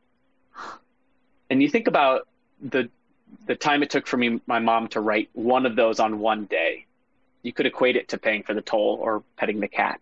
And 1.50 1.62
you 1.62 1.70
think 1.70 1.88
about 1.88 2.28
the 2.62 2.90
the 3.46 3.56
time 3.56 3.84
it 3.84 3.90
took 3.90 4.08
for 4.08 4.18
me 4.18 4.42
my 4.48 4.60
mom 4.60 4.88
to 4.90 5.02
write 5.02 5.30
one 5.34 5.66
of 5.66 5.76
those 5.76 6.00
on 6.00 6.20
one 6.20 6.46
day. 6.46 6.86
You 7.44 7.54
could 7.54 7.66
equate 7.66 7.96
it 7.96 8.10
to 8.10 8.18
paying 8.18 8.44
for 8.44 8.54
the 8.54 8.62
toll 8.62 8.98
or 9.02 9.24
petting 9.38 9.60
the 9.60 9.68
cat. 9.68 10.00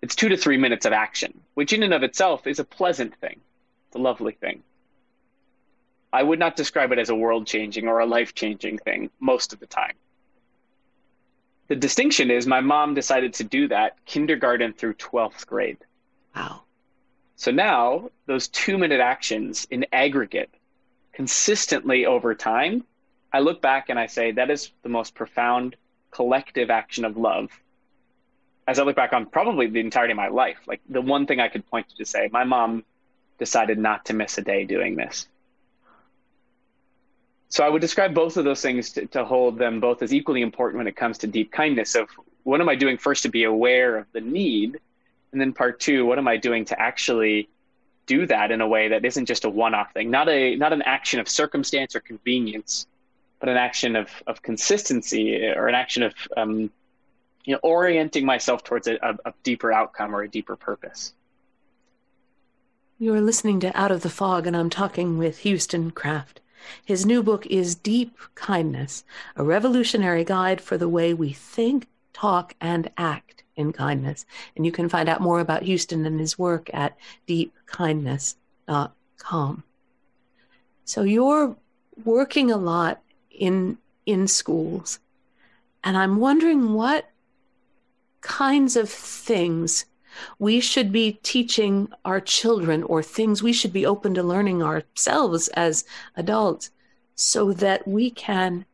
It's 0.00 0.14
two 0.14 0.28
to 0.28 0.36
three 0.36 0.56
minutes 0.56 0.86
of 0.86 0.92
action, 0.92 1.40
which 1.54 1.72
in 1.72 1.82
and 1.82 1.92
of 1.92 2.02
itself 2.02 2.46
is 2.46 2.58
a 2.58 2.64
pleasant 2.64 3.14
thing. 3.16 3.40
It's 3.88 3.96
a 3.96 4.00
lovely 4.00 4.32
thing. 4.32 4.62
I 6.12 6.22
would 6.22 6.38
not 6.38 6.56
describe 6.56 6.92
it 6.92 6.98
as 6.98 7.10
a 7.10 7.14
world 7.14 7.46
changing 7.46 7.86
or 7.86 7.98
a 7.98 8.06
life 8.06 8.34
changing 8.34 8.78
thing 8.78 9.10
most 9.20 9.52
of 9.52 9.60
the 9.60 9.66
time. 9.66 9.94
The 11.66 11.76
distinction 11.76 12.30
is 12.30 12.46
my 12.46 12.60
mom 12.60 12.94
decided 12.94 13.34
to 13.34 13.44
do 13.44 13.68
that 13.68 14.02
kindergarten 14.06 14.72
through 14.72 14.94
12th 14.94 15.46
grade. 15.46 15.78
Wow. 16.34 16.62
So 17.36 17.50
now 17.50 18.10
those 18.26 18.48
two 18.48 18.78
minute 18.78 19.00
actions 19.00 19.66
in 19.70 19.84
aggregate, 19.92 20.50
consistently 21.18 22.06
over 22.06 22.32
time, 22.32 22.84
I 23.32 23.40
look 23.40 23.60
back 23.60 23.88
and 23.88 23.98
I 23.98 24.06
say 24.06 24.30
that 24.30 24.50
is 24.50 24.70
the 24.84 24.88
most 24.88 25.16
profound 25.16 25.74
collective 26.12 26.70
action 26.70 27.04
of 27.04 27.16
love. 27.16 27.50
As 28.68 28.78
I 28.78 28.84
look 28.84 28.94
back 28.94 29.12
on 29.12 29.26
probably 29.26 29.66
the 29.66 29.80
entirety 29.80 30.12
of 30.12 30.16
my 30.16 30.28
life, 30.28 30.58
like 30.68 30.80
the 30.88 31.00
one 31.00 31.26
thing 31.26 31.40
I 31.40 31.48
could 31.48 31.68
point 31.68 31.88
to 31.88 31.96
to 31.96 32.04
say, 32.04 32.28
my 32.30 32.44
mom 32.44 32.84
decided 33.36 33.78
not 33.78 34.04
to 34.04 34.14
miss 34.14 34.38
a 34.38 34.42
day 34.42 34.64
doing 34.64 34.94
this. 34.94 35.26
So 37.48 37.64
I 37.64 37.68
would 37.68 37.80
describe 37.80 38.14
both 38.14 38.36
of 38.36 38.44
those 38.44 38.62
things 38.62 38.92
to, 38.92 39.06
to 39.06 39.24
hold 39.24 39.58
them 39.58 39.80
both 39.80 40.02
as 40.02 40.14
equally 40.14 40.42
important 40.42 40.78
when 40.78 40.86
it 40.86 40.94
comes 40.94 41.18
to 41.18 41.26
deep 41.26 41.50
kindness 41.50 41.96
of 41.96 42.08
what 42.44 42.60
am 42.60 42.68
I 42.68 42.76
doing 42.76 42.96
first 42.96 43.24
to 43.24 43.28
be 43.28 43.42
aware 43.42 43.96
of 43.96 44.06
the 44.12 44.20
need? 44.20 44.78
And 45.32 45.40
then 45.40 45.52
part 45.52 45.80
two, 45.80 46.06
what 46.06 46.18
am 46.18 46.28
I 46.28 46.36
doing 46.36 46.64
to 46.66 46.80
actually 46.80 47.48
do 48.08 48.26
that 48.26 48.50
in 48.50 48.60
a 48.60 48.66
way 48.66 48.88
that 48.88 49.04
isn't 49.04 49.26
just 49.26 49.44
a 49.44 49.50
one-off 49.50 49.92
thing, 49.92 50.10
not 50.10 50.28
a 50.28 50.56
not 50.56 50.72
an 50.72 50.82
action 50.82 51.20
of 51.20 51.28
circumstance 51.28 51.94
or 51.94 52.00
convenience, 52.00 52.88
but 53.38 53.48
an 53.48 53.56
action 53.56 53.94
of 53.94 54.10
of 54.26 54.42
consistency 54.42 55.46
or 55.46 55.68
an 55.68 55.76
action 55.76 56.02
of 56.02 56.14
um, 56.36 56.70
you 57.44 57.52
know 57.54 57.60
orienting 57.62 58.26
myself 58.26 58.64
towards 58.64 58.88
a, 58.88 58.94
a, 58.94 59.16
a 59.26 59.34
deeper 59.44 59.72
outcome 59.72 60.16
or 60.16 60.22
a 60.22 60.28
deeper 60.28 60.56
purpose. 60.56 61.14
You 62.98 63.14
are 63.14 63.20
listening 63.20 63.60
to 63.60 63.78
Out 63.80 63.92
of 63.92 64.02
the 64.02 64.10
Fog, 64.10 64.44
and 64.48 64.56
I'm 64.56 64.70
talking 64.70 65.18
with 65.18 65.38
Houston 65.38 65.92
Kraft. 65.92 66.40
His 66.84 67.06
new 67.06 67.22
book 67.22 67.46
is 67.46 67.76
Deep 67.76 68.18
Kindness, 68.34 69.04
a 69.36 69.44
revolutionary 69.44 70.24
guide 70.24 70.60
for 70.60 70.76
the 70.76 70.88
way 70.88 71.14
we 71.14 71.32
think, 71.32 71.86
talk, 72.12 72.54
and 72.60 72.90
act 72.98 73.37
in 73.58 73.72
kindness. 73.72 74.24
And 74.56 74.64
you 74.64 74.72
can 74.72 74.88
find 74.88 75.06
out 75.08 75.20
more 75.20 75.40
about 75.40 75.64
Houston 75.64 76.06
and 76.06 76.18
his 76.18 76.38
work 76.38 76.70
at 76.72 76.96
deepkindness.com. 77.26 79.62
So 80.84 81.02
you're 81.02 81.56
working 82.04 82.50
a 82.50 82.56
lot 82.56 83.02
in 83.30 83.76
in 84.06 84.26
schools, 84.26 85.00
and 85.84 85.98
I'm 85.98 86.16
wondering 86.16 86.72
what 86.72 87.10
kinds 88.22 88.74
of 88.74 88.88
things 88.88 89.84
we 90.38 90.60
should 90.60 90.90
be 90.90 91.18
teaching 91.22 91.88
our 92.04 92.20
children 92.20 92.82
or 92.84 93.02
things 93.02 93.42
we 93.42 93.52
should 93.52 93.72
be 93.72 93.84
open 93.84 94.14
to 94.14 94.22
learning 94.22 94.62
ourselves 94.62 95.48
as 95.48 95.84
adults 96.16 96.70
so 97.14 97.52
that 97.52 97.86
we 97.86 98.10
can 98.10 98.64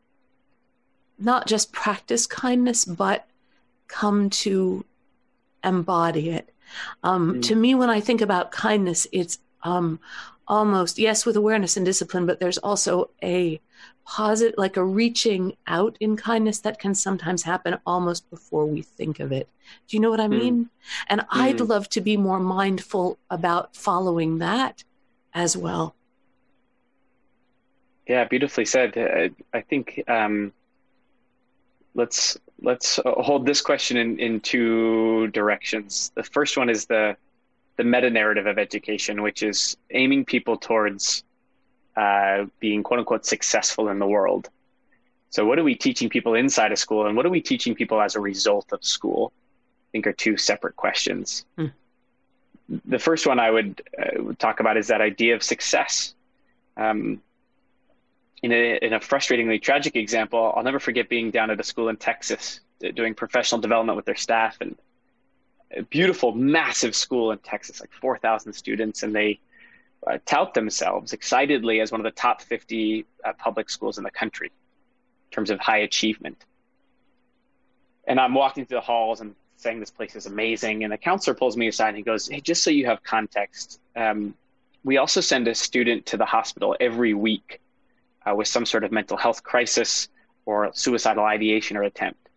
not 1.18 1.46
just 1.46 1.72
practice 1.72 2.26
kindness, 2.26 2.84
but 2.84 3.26
come 3.88 4.30
to 4.30 4.84
embody 5.62 6.30
it. 6.30 6.50
Um, 7.02 7.34
mm. 7.34 7.42
To 7.42 7.54
me, 7.54 7.74
when 7.74 7.90
I 7.90 8.00
think 8.00 8.20
about 8.20 8.52
kindness, 8.52 9.06
it's 9.12 9.38
um, 9.62 10.00
almost, 10.48 10.98
yes, 10.98 11.24
with 11.24 11.36
awareness 11.36 11.76
and 11.76 11.86
discipline, 11.86 12.26
but 12.26 12.40
there's 12.40 12.58
also 12.58 13.10
a 13.22 13.60
positive, 14.04 14.54
like 14.58 14.76
a 14.76 14.84
reaching 14.84 15.56
out 15.66 15.96
in 16.00 16.16
kindness 16.16 16.60
that 16.60 16.78
can 16.78 16.94
sometimes 16.94 17.42
happen 17.42 17.78
almost 17.86 18.28
before 18.30 18.66
we 18.66 18.82
think 18.82 19.20
of 19.20 19.32
it. 19.32 19.48
Do 19.88 19.96
you 19.96 20.00
know 20.00 20.10
what 20.10 20.20
I 20.20 20.26
hmm. 20.26 20.38
mean? 20.38 20.64
Mm. 20.64 20.68
And 21.08 21.20
mm. 21.22 21.26
I'd 21.30 21.60
hmm. 21.60 21.66
love 21.66 21.88
to 21.90 22.00
be 22.00 22.16
more 22.16 22.40
mindful 22.40 23.18
about 23.30 23.74
following 23.76 24.38
that 24.38 24.84
as 25.32 25.56
well. 25.56 25.94
Yeah, 28.06 28.24
beautifully 28.24 28.66
said. 28.66 28.98
I, 28.98 29.30
I 29.56 29.62
think 29.62 30.02
um, 30.06 30.52
let's 31.94 32.38
let's 32.64 32.98
hold 33.04 33.46
this 33.46 33.60
question 33.60 33.96
in, 33.96 34.18
in 34.18 34.40
two 34.40 35.28
directions. 35.28 36.10
The 36.14 36.22
first 36.22 36.56
one 36.56 36.68
is 36.68 36.86
the 36.86 37.16
the 37.76 37.84
meta 37.84 38.08
narrative 38.08 38.46
of 38.46 38.56
education, 38.56 39.20
which 39.20 39.42
is 39.42 39.76
aiming 39.90 40.24
people 40.24 40.56
towards 40.56 41.24
uh, 41.96 42.44
being 42.60 42.82
quote 42.82 43.00
unquote 43.00 43.26
successful 43.26 43.88
in 43.88 43.98
the 43.98 44.06
world. 44.06 44.48
So, 45.30 45.44
what 45.44 45.58
are 45.58 45.64
we 45.64 45.74
teaching 45.74 46.08
people 46.08 46.34
inside 46.34 46.72
of 46.72 46.78
school, 46.78 47.06
and 47.06 47.16
what 47.16 47.26
are 47.26 47.30
we 47.30 47.40
teaching 47.40 47.74
people 47.74 48.00
as 48.00 48.14
a 48.14 48.20
result 48.20 48.72
of 48.72 48.84
school? 48.84 49.32
I 49.34 49.88
think 49.92 50.06
are 50.06 50.12
two 50.12 50.36
separate 50.36 50.76
questions. 50.76 51.44
Hmm. 51.56 51.66
The 52.86 52.98
first 52.98 53.26
one 53.26 53.38
I 53.38 53.50
would 53.50 53.82
uh, 53.98 54.32
talk 54.38 54.60
about 54.60 54.76
is 54.76 54.86
that 54.88 55.00
idea 55.00 55.34
of 55.34 55.42
success. 55.42 56.14
Um, 56.76 57.20
in 58.42 58.52
a, 58.52 58.78
in 58.82 58.92
a 58.92 59.00
frustratingly 59.00 59.60
tragic 59.60 59.96
example, 59.96 60.52
I'll 60.54 60.62
never 60.62 60.80
forget 60.80 61.08
being 61.08 61.30
down 61.30 61.50
at 61.50 61.58
a 61.60 61.64
school 61.64 61.88
in 61.88 61.96
Texas 61.96 62.60
doing 62.92 63.14
professional 63.14 63.60
development 63.60 63.96
with 63.96 64.04
their 64.04 64.16
staff 64.16 64.58
and 64.60 64.76
a 65.76 65.82
beautiful, 65.82 66.32
massive 66.32 66.94
school 66.94 67.32
in 67.32 67.38
Texas, 67.38 67.80
like 67.80 67.92
4,000 67.92 68.52
students. 68.52 69.02
And 69.02 69.14
they 69.14 69.40
uh, 70.06 70.18
tout 70.26 70.54
themselves 70.54 71.12
excitedly 71.12 71.80
as 71.80 71.90
one 71.90 72.00
of 72.00 72.04
the 72.04 72.10
top 72.10 72.42
50 72.42 73.06
uh, 73.24 73.32
public 73.38 73.70
schools 73.70 73.98
in 73.98 74.04
the 74.04 74.10
country 74.10 74.48
in 74.48 75.30
terms 75.30 75.50
of 75.50 75.58
high 75.58 75.78
achievement. 75.78 76.44
And 78.06 78.20
I'm 78.20 78.34
walking 78.34 78.66
through 78.66 78.78
the 78.78 78.82
halls 78.82 79.20
and 79.20 79.34
saying 79.56 79.80
this 79.80 79.90
place 79.90 80.14
is 80.14 80.26
amazing. 80.26 80.84
And 80.84 80.92
the 80.92 80.98
counselor 80.98 81.34
pulls 81.34 81.56
me 81.56 81.68
aside 81.68 81.88
and 81.88 81.96
he 81.96 82.02
goes, 82.02 82.28
Hey, 82.28 82.40
just 82.40 82.62
so 82.62 82.70
you 82.70 82.86
have 82.86 83.02
context, 83.02 83.80
um, 83.96 84.34
we 84.84 84.98
also 84.98 85.22
send 85.22 85.48
a 85.48 85.54
student 85.54 86.04
to 86.06 86.18
the 86.18 86.26
hospital 86.26 86.76
every 86.78 87.14
week 87.14 87.60
uh, 88.26 88.34
with 88.34 88.48
some 88.48 88.66
sort 88.66 88.84
of 88.84 88.92
mental 88.92 89.16
health 89.16 89.42
crisis 89.42 90.08
or 90.46 90.70
suicidal 90.74 91.24
ideation 91.24 91.76
or 91.76 91.82
attempt. 91.82 92.28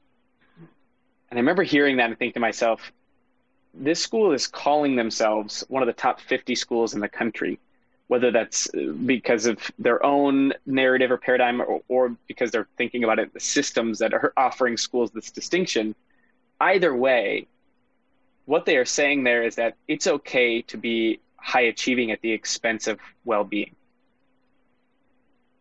And 1.29 1.38
I 1.38 1.41
remember 1.41 1.63
hearing 1.63 1.98
that 1.98 2.10
and 2.10 2.17
thinking 2.17 2.34
to 2.34 2.39
myself, 2.39 2.91
this 3.74 4.01
school 4.01 4.32
is 4.32 4.48
calling 4.48 4.96
themselves 4.96 5.63
one 5.67 5.84
of 5.84 5.88
the 5.88 5.94
top 5.94 6.20
50 6.22 6.56
schools 6.56 6.94
in 6.94 7.01
the 7.01 7.10
country, 7.10 7.60
whether 8.08 8.32
that's 8.32 8.70
because 9.06 9.46
of 9.46 9.60
their 9.77 10.03
own 10.06 10.53
narrative 10.65 11.12
or 11.12 11.17
paradigm 11.17 11.62
or, 11.62 11.82
or 11.88 12.15
because 12.27 12.50
they're 12.51 12.67
thinking 12.77 13.03
about 13.03 13.20
it, 13.20 13.34
the 13.34 13.39
systems 13.39 14.00
that 14.00 14.13
are 14.13 14.34
offering 14.38 14.77
schools 14.77 15.12
this 15.12 15.32
distinction. 15.32 15.94
Either 16.60 16.96
way, 16.96 17.46
what 18.46 18.65
they 18.65 18.77
are 18.77 18.86
saying 18.86 19.24
there 19.24 19.44
is 19.44 19.56
that 19.56 19.75
it's 19.88 20.08
okay 20.08 20.62
to 20.63 20.77
be 20.77 21.20
high 21.36 21.62
achieving 21.62 22.12
at 22.12 22.22
the 22.22 22.32
expense 22.32 22.88
of 22.88 23.00
well 23.25 23.44
being. 23.44 23.75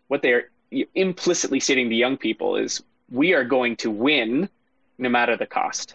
What 0.08 0.22
they 0.22 0.32
are 0.32 0.50
implicitly 0.94 1.60
stating 1.60 1.88
to 1.90 1.94
young 1.94 2.16
people 2.16 2.56
is 2.56 2.82
we 3.10 3.34
are 3.34 3.44
going 3.44 3.76
to 3.76 3.90
win 3.90 4.48
no 4.98 5.08
matter 5.08 5.36
the 5.36 5.46
cost 5.46 5.94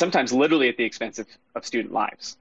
sometimes 0.00 0.32
literally 0.32 0.68
at 0.70 0.78
the 0.78 0.84
expense 0.84 1.18
of, 1.18 1.26
of 1.54 1.66
student 1.66 1.92
lives. 1.92 2.38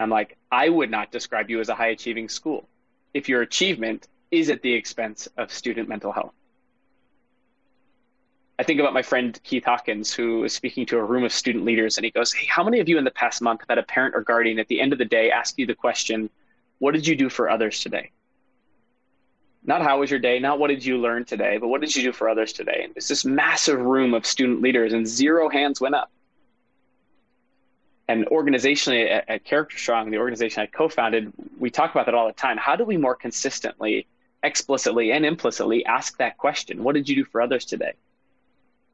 I'm 0.00 0.10
like, 0.10 0.36
I 0.50 0.68
would 0.68 0.90
not 0.90 1.12
describe 1.12 1.48
you 1.48 1.60
as 1.60 1.68
a 1.68 1.76
high 1.76 1.88
achieving 1.88 2.28
school 2.28 2.68
if 3.14 3.28
your 3.28 3.42
achievement 3.42 4.08
is 4.32 4.50
at 4.50 4.62
the 4.62 4.72
expense 4.72 5.28
of 5.36 5.52
student 5.52 5.88
mental 5.88 6.10
health. 6.10 6.32
I 8.58 8.64
think 8.64 8.80
about 8.80 8.94
my 8.94 9.02
friend 9.02 9.38
Keith 9.44 9.64
Hawkins, 9.64 10.12
who 10.12 10.40
was 10.40 10.52
speaking 10.52 10.84
to 10.86 10.98
a 10.98 11.04
room 11.04 11.22
of 11.22 11.32
student 11.32 11.64
leaders, 11.64 11.98
and 11.98 12.04
he 12.04 12.10
goes, 12.10 12.32
Hey, 12.32 12.46
how 12.46 12.64
many 12.64 12.80
of 12.80 12.88
you 12.88 12.98
in 12.98 13.04
the 13.04 13.10
past 13.12 13.40
month 13.42 13.60
had 13.68 13.78
a 13.78 13.82
parent 13.84 14.14
or 14.16 14.22
guardian 14.22 14.58
at 14.58 14.66
the 14.66 14.80
end 14.80 14.92
of 14.92 14.98
the 14.98 15.04
day 15.04 15.30
ask 15.30 15.58
you 15.58 15.66
the 15.66 15.74
question, 15.74 16.28
What 16.80 16.94
did 16.94 17.06
you 17.06 17.14
do 17.14 17.28
for 17.28 17.48
others 17.48 17.80
today? 17.80 18.10
Not 19.64 19.82
how 19.82 20.00
was 20.00 20.10
your 20.10 20.18
day, 20.18 20.40
not 20.40 20.58
what 20.58 20.68
did 20.68 20.84
you 20.84 20.98
learn 20.98 21.24
today, 21.24 21.58
but 21.58 21.68
what 21.68 21.80
did 21.80 21.94
you 21.94 22.02
do 22.02 22.12
for 22.12 22.28
others 22.28 22.52
today? 22.52 22.80
And 22.84 22.92
it's 22.96 23.08
this 23.08 23.24
massive 23.24 23.80
room 23.80 24.12
of 24.12 24.26
student 24.26 24.60
leaders, 24.60 24.92
and 24.92 25.06
zero 25.06 25.48
hands 25.48 25.80
went 25.80 25.94
up. 25.94 26.10
And 28.08 28.26
organizationally 28.26 29.08
at, 29.08 29.28
at 29.28 29.44
Character 29.44 29.78
Strong, 29.78 30.10
the 30.10 30.18
organization 30.18 30.62
I 30.62 30.66
co 30.66 30.88
founded, 30.88 31.32
we 31.58 31.70
talk 31.70 31.92
about 31.92 32.06
that 32.06 32.14
all 32.14 32.26
the 32.26 32.32
time. 32.32 32.56
How 32.56 32.74
do 32.74 32.84
we 32.84 32.96
more 32.96 33.14
consistently, 33.14 34.06
explicitly, 34.42 35.12
and 35.12 35.24
implicitly 35.24 35.86
ask 35.86 36.18
that 36.18 36.36
question? 36.38 36.82
What 36.82 36.96
did 36.96 37.08
you 37.08 37.14
do 37.14 37.24
for 37.24 37.40
others 37.40 37.64
today? 37.64 37.92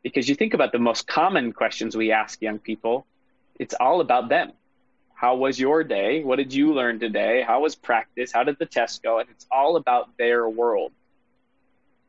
Because 0.03 0.29
you 0.29 0.35
think 0.35 0.53
about 0.53 0.73
the 0.73 0.79
most 0.79 1.07
common 1.07 1.53
questions 1.53 1.97
we 1.97 2.13
ask 2.13 2.43
young 2.43 2.59
people, 2.59 3.07
it's 3.59 3.75
all 3.81 4.03
about 4.03 4.29
them. 4.29 4.53
How 5.19 5.35
was 5.35 5.59
your 5.59 5.83
day? 5.83 6.23
What 6.23 6.37
did 6.37 6.55
you 6.55 6.73
learn 6.73 7.01
today? 7.01 7.43
How 7.45 7.63
was 7.63 7.75
practice? 7.75 8.31
How 8.31 8.45
did 8.45 8.57
the 8.61 8.67
test 8.67 9.03
go? 9.03 9.19
And 9.19 9.29
it's 9.29 9.47
all 9.51 9.75
about 9.75 10.17
their 10.17 10.49
world, 10.49 10.93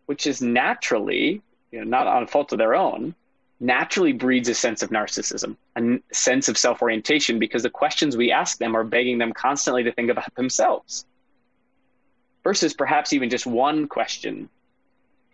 which 0.05 0.27
is 0.27 0.43
naturally, 0.43 1.41
you 1.71 1.79
know, 1.79 1.85
not 1.85 2.05
on 2.05 2.27
fault 2.27 2.51
of 2.51 2.59
their 2.59 2.75
own, 2.75 3.15
naturally 3.59 4.13
breeds 4.13 4.47
a 4.47 4.53
sense 4.53 4.83
of 4.83 4.91
narcissism, 4.91 5.57
a 5.75 5.99
sense 6.13 6.49
of 6.49 6.55
self 6.55 6.83
orientation, 6.83 7.39
because 7.39 7.63
the 7.63 7.69
questions 7.71 8.15
we 8.15 8.31
ask 8.31 8.59
them 8.59 8.77
are 8.77 8.83
begging 8.83 9.17
them 9.17 9.33
constantly 9.33 9.81
to 9.81 9.91
think 9.91 10.11
about 10.11 10.35
themselves. 10.35 11.07
Versus 12.43 12.75
perhaps 12.75 13.11
even 13.11 13.31
just 13.31 13.47
one 13.47 13.87
question 13.87 14.49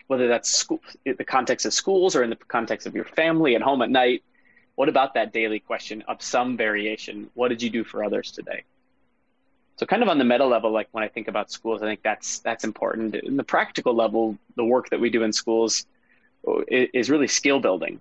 whether 0.07 0.29
that's 0.29 0.49
school, 0.49 0.79
the 1.03 1.25
context 1.25 1.65
of 1.65 1.73
schools 1.73 2.15
or 2.15 2.23
in 2.23 2.29
the 2.29 2.37
context 2.37 2.87
of 2.87 2.95
your 2.95 3.03
family 3.03 3.55
at 3.55 3.61
home 3.61 3.81
at 3.81 3.89
night. 3.89 4.23
What 4.75 4.89
about 4.89 5.13
that 5.13 5.31
daily 5.31 5.59
question 5.59 6.03
of 6.07 6.21
some 6.21 6.57
variation? 6.57 7.29
What 7.33 7.47
did 7.47 7.61
you 7.61 7.69
do 7.69 7.83
for 7.83 8.03
others 8.03 8.31
today? 8.31 8.63
So 9.77 9.85
kind 9.85 10.03
of 10.03 10.09
on 10.09 10.17
the 10.17 10.23
meta 10.23 10.45
level, 10.45 10.71
like 10.71 10.87
when 10.91 11.03
I 11.03 11.07
think 11.07 11.27
about 11.27 11.51
schools, 11.51 11.81
I 11.81 11.85
think 11.85 12.01
that's 12.01 12.39
that's 12.39 12.63
important. 12.63 13.15
In 13.15 13.35
the 13.35 13.43
practical 13.43 13.93
level, 13.93 14.37
the 14.55 14.63
work 14.63 14.89
that 14.89 14.99
we 14.99 15.09
do 15.09 15.23
in 15.23 15.33
schools 15.33 15.85
oh, 16.47 16.63
is 16.69 17.09
really 17.09 17.27
skill 17.27 17.59
building. 17.59 17.99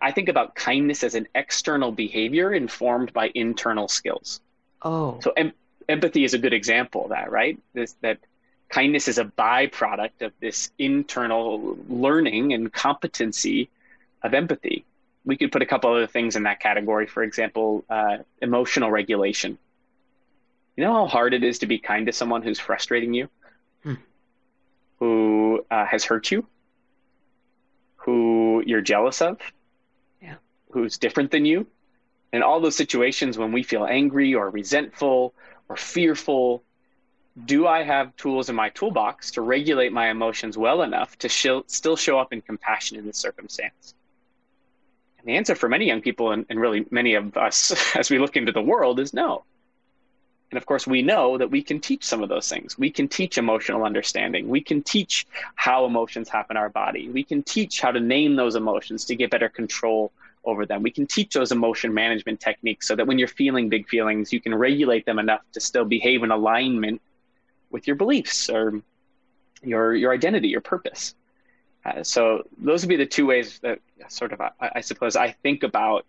I 0.00 0.10
think 0.10 0.28
about 0.28 0.54
kindness 0.54 1.04
as 1.04 1.14
an 1.14 1.28
external 1.34 1.92
behavior 1.92 2.52
informed 2.52 3.12
by 3.12 3.30
internal 3.34 3.88
skills. 3.88 4.40
Oh. 4.82 5.18
So 5.20 5.32
em- 5.36 5.52
empathy 5.88 6.24
is 6.24 6.34
a 6.34 6.38
good 6.38 6.54
example 6.54 7.04
of 7.04 7.10
that, 7.10 7.30
right? 7.30 7.58
This 7.74 7.94
that 8.00 8.18
kindness 8.68 9.06
is 9.06 9.18
a 9.18 9.24
byproduct 9.24 10.22
of 10.22 10.32
this 10.40 10.70
internal 10.78 11.76
learning 11.88 12.52
and 12.52 12.72
competency 12.72 13.68
of 14.22 14.34
empathy. 14.34 14.84
We 15.24 15.36
could 15.36 15.52
put 15.52 15.62
a 15.62 15.66
couple 15.66 15.92
other 15.92 16.06
things 16.06 16.36
in 16.36 16.44
that 16.44 16.60
category. 16.60 17.06
For 17.06 17.22
example, 17.22 17.84
uh, 17.88 18.18
emotional 18.40 18.90
regulation. 18.90 19.58
You 20.76 20.84
know 20.84 20.92
how 20.94 21.06
hard 21.06 21.34
it 21.34 21.44
is 21.44 21.60
to 21.60 21.66
be 21.66 21.78
kind 21.78 22.06
to 22.06 22.12
someone 22.12 22.42
who's 22.42 22.58
frustrating 22.58 23.14
you, 23.14 23.28
hmm. 23.82 23.94
who 24.98 25.64
uh, 25.70 25.84
has 25.84 26.04
hurt 26.04 26.30
you, 26.30 26.46
who 27.96 28.62
you're 28.66 28.80
jealous 28.80 29.20
of, 29.20 29.38
yeah. 30.20 30.36
who's 30.70 30.96
different 30.96 31.30
than 31.30 31.44
you. 31.44 31.66
And 32.32 32.42
all 32.42 32.60
those 32.60 32.76
situations 32.76 33.36
when 33.36 33.52
we 33.52 33.62
feel 33.62 33.84
angry 33.84 34.34
or 34.34 34.48
resentful 34.48 35.34
or 35.68 35.76
fearful 35.76 36.62
do 37.44 37.66
I 37.66 37.82
have 37.82 38.14
tools 38.16 38.50
in 38.50 38.56
my 38.56 38.68
toolbox 38.70 39.30
to 39.32 39.40
regulate 39.40 39.92
my 39.92 40.10
emotions 40.10 40.58
well 40.58 40.82
enough 40.82 41.16
to 41.18 41.28
show, 41.28 41.64
still 41.66 41.96
show 41.96 42.18
up 42.18 42.32
in 42.32 42.42
compassion 42.42 42.98
in 42.98 43.06
this 43.06 43.16
circumstance? 43.16 43.94
And 45.22 45.28
the 45.28 45.36
answer 45.36 45.54
for 45.54 45.68
many 45.68 45.86
young 45.86 46.02
people, 46.02 46.32
and, 46.32 46.44
and 46.50 46.60
really 46.60 46.84
many 46.90 47.14
of 47.14 47.36
us 47.36 47.72
as 47.96 48.10
we 48.10 48.18
look 48.18 48.36
into 48.36 48.52
the 48.52 48.62
world, 48.62 48.98
is 48.98 49.14
no. 49.14 49.44
And 50.50 50.58
of 50.58 50.66
course, 50.66 50.86
we 50.86 51.00
know 51.00 51.38
that 51.38 51.50
we 51.50 51.62
can 51.62 51.80
teach 51.80 52.04
some 52.04 52.22
of 52.22 52.28
those 52.28 52.46
things. 52.48 52.76
We 52.76 52.90
can 52.90 53.08
teach 53.08 53.38
emotional 53.38 53.84
understanding. 53.84 54.48
We 54.48 54.60
can 54.60 54.82
teach 54.82 55.26
how 55.54 55.86
emotions 55.86 56.28
happen 56.28 56.58
in 56.58 56.60
our 56.60 56.68
body. 56.68 57.08
We 57.08 57.24
can 57.24 57.42
teach 57.42 57.80
how 57.80 57.90
to 57.90 58.00
name 58.00 58.36
those 58.36 58.54
emotions 58.54 59.06
to 59.06 59.16
get 59.16 59.30
better 59.30 59.48
control 59.48 60.12
over 60.44 60.66
them. 60.66 60.82
We 60.82 60.90
can 60.90 61.06
teach 61.06 61.32
those 61.32 61.52
emotion 61.52 61.94
management 61.94 62.40
techniques 62.40 62.86
so 62.86 62.96
that 62.96 63.06
when 63.06 63.18
you're 63.18 63.28
feeling 63.28 63.70
big 63.70 63.88
feelings, 63.88 64.30
you 64.30 64.42
can 64.42 64.54
regulate 64.54 65.06
them 65.06 65.18
enough 65.18 65.40
to 65.52 65.60
still 65.60 65.86
behave 65.86 66.22
in 66.22 66.30
alignment 66.30 67.00
with 67.70 67.86
your 67.86 67.96
beliefs 67.96 68.50
or 68.50 68.82
your 69.62 69.94
your 69.94 70.12
identity, 70.12 70.48
your 70.48 70.60
purpose. 70.60 71.14
Uh, 71.84 72.02
so 72.02 72.44
those 72.58 72.82
would 72.82 72.88
be 72.88 72.96
the 72.96 73.06
two 73.06 73.26
ways 73.26 73.58
that 73.60 73.80
sort 74.08 74.32
of 74.32 74.40
I, 74.40 74.50
I, 74.60 74.80
suppose 74.80 75.16
I 75.16 75.32
think 75.42 75.62
about 75.62 76.06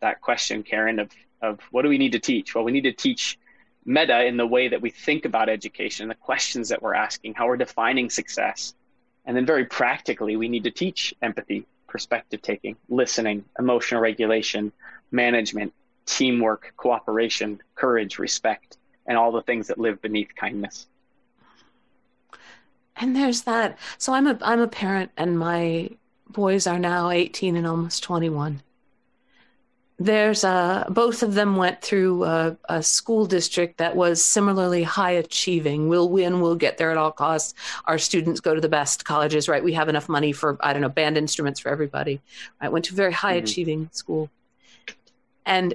that 0.00 0.20
question, 0.20 0.62
Karen, 0.62 0.98
of 0.98 1.10
of 1.42 1.60
what 1.70 1.82
do 1.82 1.88
we 1.88 1.98
need 1.98 2.12
to 2.12 2.20
teach? 2.20 2.54
Well, 2.54 2.64
we 2.64 2.72
need 2.72 2.84
to 2.84 2.92
teach 2.92 3.38
meta 3.84 4.24
in 4.24 4.36
the 4.36 4.46
way 4.46 4.68
that 4.68 4.80
we 4.80 4.90
think 4.90 5.24
about 5.24 5.48
education, 5.48 6.08
the 6.08 6.14
questions 6.14 6.68
that 6.70 6.82
we're 6.82 6.94
asking, 6.94 7.34
how 7.34 7.46
we're 7.46 7.56
defining 7.56 8.08
success. 8.08 8.74
And 9.24 9.36
then 9.36 9.44
very 9.44 9.64
practically, 9.64 10.36
we 10.36 10.48
need 10.48 10.64
to 10.64 10.70
teach 10.70 11.14
empathy, 11.20 11.66
perspective 11.88 12.40
taking, 12.42 12.76
listening, 12.88 13.44
emotional 13.58 14.00
regulation, 14.00 14.72
management, 15.10 15.72
teamwork, 16.06 16.72
cooperation, 16.76 17.60
courage, 17.74 18.18
respect, 18.18 18.78
and 19.06 19.18
all 19.18 19.32
the 19.32 19.42
things 19.42 19.68
that 19.68 19.78
live 19.78 20.00
beneath 20.00 20.34
kindness 20.34 20.86
and 22.96 23.14
there's 23.14 23.42
that. 23.42 23.78
So 23.98 24.12
i'm 24.12 24.26
a 24.26 24.38
i'm 24.42 24.60
a 24.60 24.68
parent 24.68 25.10
and 25.16 25.38
my 25.38 25.90
boys 26.28 26.66
are 26.66 26.78
now 26.78 27.10
18 27.10 27.56
and 27.56 27.66
almost 27.66 28.02
21 28.02 28.62
there's 29.98 30.44
a 30.44 30.86
both 30.90 31.22
of 31.22 31.34
them 31.34 31.56
went 31.56 31.80
through 31.80 32.24
a, 32.24 32.56
a, 32.68 32.82
school 32.82 33.24
district 33.24 33.78
that 33.78 33.96
was 33.96 34.22
similarly 34.22 34.82
high 34.82 35.12
achieving. 35.12 35.88
We'll 35.88 36.10
win 36.10 36.40
we'll 36.40 36.54
get 36.54 36.76
there 36.76 36.90
at 36.90 36.98
all 36.98 37.12
costs. 37.12 37.54
Our 37.86 37.96
students 37.96 38.40
go 38.40 38.54
to 38.54 38.60
the 38.60 38.68
best 38.68 39.06
colleges 39.06 39.48
right? 39.48 39.64
We 39.64 39.72
have 39.72 39.88
enough 39.88 40.08
money 40.08 40.32
for 40.32 40.58
i 40.60 40.72
don't 40.72 40.82
know 40.82 40.90
band 40.90 41.16
instruments 41.16 41.60
for 41.60 41.70
everybody 41.70 42.20
i 42.60 42.68
went 42.68 42.84
to 42.86 42.92
a 42.92 42.96
very 42.96 43.12
high 43.12 43.36
mm-hmm. 43.36 43.44
achieving 43.44 43.90
school. 43.92 44.28
And 45.46 45.74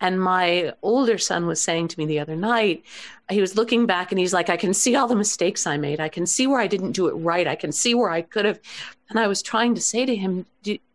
and 0.00 0.20
my 0.20 0.72
older 0.82 1.18
son 1.18 1.46
was 1.46 1.60
saying 1.60 1.88
to 1.88 1.98
me 1.98 2.06
the 2.06 2.18
other 2.18 2.36
night, 2.36 2.84
he 3.30 3.40
was 3.40 3.56
looking 3.56 3.86
back 3.86 4.12
and 4.12 4.18
he's 4.18 4.34
like, 4.34 4.50
I 4.50 4.56
can 4.56 4.74
see 4.74 4.96
all 4.96 5.08
the 5.08 5.16
mistakes 5.16 5.66
I 5.66 5.76
made. 5.76 6.00
I 6.00 6.08
can 6.08 6.26
see 6.26 6.46
where 6.46 6.60
I 6.60 6.66
didn't 6.66 6.92
do 6.92 7.06
it 7.06 7.12
right. 7.12 7.46
I 7.46 7.54
can 7.54 7.72
see 7.72 7.94
where 7.94 8.10
I 8.10 8.22
could 8.22 8.44
have. 8.44 8.60
And 9.08 9.18
I 9.18 9.26
was 9.26 9.40
trying 9.40 9.74
to 9.74 9.80
say 9.80 10.04
to 10.04 10.14
him, 10.14 10.46